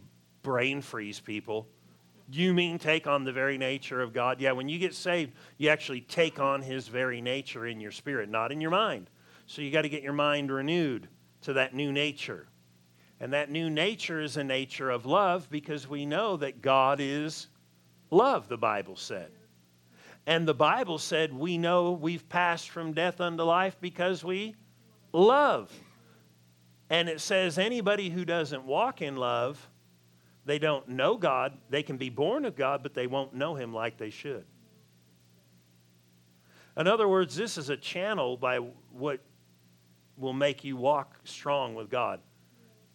brain 0.42 0.80
freeze 0.80 1.20
people. 1.20 1.66
You 2.30 2.54
mean 2.54 2.78
take 2.78 3.06
on 3.06 3.24
the 3.24 3.32
very 3.32 3.58
nature 3.58 4.00
of 4.00 4.12
God? 4.12 4.40
Yeah, 4.40 4.52
when 4.52 4.68
you 4.68 4.78
get 4.78 4.94
saved, 4.94 5.32
you 5.56 5.68
actually 5.68 6.02
take 6.02 6.38
on 6.38 6.62
His 6.62 6.88
very 6.88 7.20
nature 7.20 7.66
in 7.66 7.80
your 7.80 7.90
spirit, 7.90 8.28
not 8.28 8.52
in 8.52 8.60
your 8.60 8.70
mind. 8.70 9.10
So 9.46 9.62
you 9.62 9.70
got 9.70 9.82
to 9.82 9.88
get 9.88 10.02
your 10.02 10.12
mind 10.12 10.50
renewed 10.50 11.08
to 11.42 11.54
that 11.54 11.74
new 11.74 11.90
nature. 11.90 12.46
And 13.20 13.32
that 13.32 13.50
new 13.50 13.68
nature 13.68 14.20
is 14.20 14.36
a 14.36 14.44
nature 14.44 14.90
of 14.90 15.06
love 15.06 15.48
because 15.50 15.88
we 15.88 16.06
know 16.06 16.36
that 16.36 16.62
God 16.62 17.00
is 17.00 17.48
love, 18.10 18.48
the 18.48 18.58
Bible 18.58 18.96
said. 18.96 19.30
And 20.28 20.46
the 20.46 20.54
Bible 20.54 20.98
said 20.98 21.32
we 21.32 21.58
know 21.58 21.92
we've 21.92 22.28
passed 22.28 22.68
from 22.70 22.92
death 22.92 23.20
unto 23.20 23.42
life 23.42 23.76
because 23.80 24.22
we 24.22 24.54
love. 25.12 25.72
And 26.90 27.08
it 27.08 27.20
says 27.20 27.58
anybody 27.58 28.10
who 28.10 28.24
doesn't 28.24 28.64
walk 28.64 29.02
in 29.02 29.16
love 29.16 29.68
they 30.48 30.58
don't 30.58 30.88
know 30.88 31.18
God. 31.18 31.58
They 31.68 31.82
can 31.82 31.98
be 31.98 32.08
born 32.08 32.46
of 32.46 32.56
God, 32.56 32.82
but 32.82 32.94
they 32.94 33.06
won't 33.06 33.34
know 33.34 33.54
Him 33.54 33.74
like 33.74 33.98
they 33.98 34.08
should. 34.08 34.46
In 36.74 36.86
other 36.86 37.06
words, 37.06 37.36
this 37.36 37.58
is 37.58 37.68
a 37.68 37.76
channel 37.76 38.38
by 38.38 38.56
what 38.56 39.20
will 40.16 40.32
make 40.32 40.64
you 40.64 40.78
walk 40.78 41.18
strong 41.24 41.74
with 41.74 41.90
God 41.90 42.20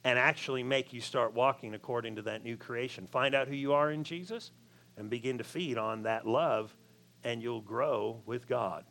and 0.03 0.17
actually 0.17 0.63
make 0.63 0.93
you 0.93 0.99
start 0.99 1.35
walking 1.35 1.75
according 1.75 2.15
to 2.15 2.23
that 2.23 2.43
new 2.43 2.57
creation. 2.57 3.05
Find 3.05 3.35
out 3.35 3.47
who 3.47 3.55
you 3.55 3.73
are 3.73 3.91
in 3.91 4.03
Jesus 4.03 4.49
and 4.97 5.07
begin 5.07 5.37
to 5.37 5.43
feed 5.43 5.77
on 5.77 6.01
that 6.03 6.25
love, 6.25 6.75
and 7.23 7.41
you'll 7.41 7.61
grow 7.61 8.21
with 8.25 8.47
God. 8.47 8.85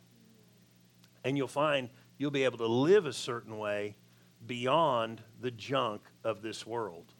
And 1.23 1.37
you'll 1.37 1.47
find 1.47 1.89
you'll 2.17 2.31
be 2.31 2.43
able 2.43 2.57
to 2.57 2.67
live 2.67 3.05
a 3.05 3.13
certain 3.13 3.57
way 3.57 3.95
beyond 4.45 5.21
the 5.39 5.51
junk 5.51 6.01
of 6.23 6.41
this 6.41 6.65
world. 6.65 7.12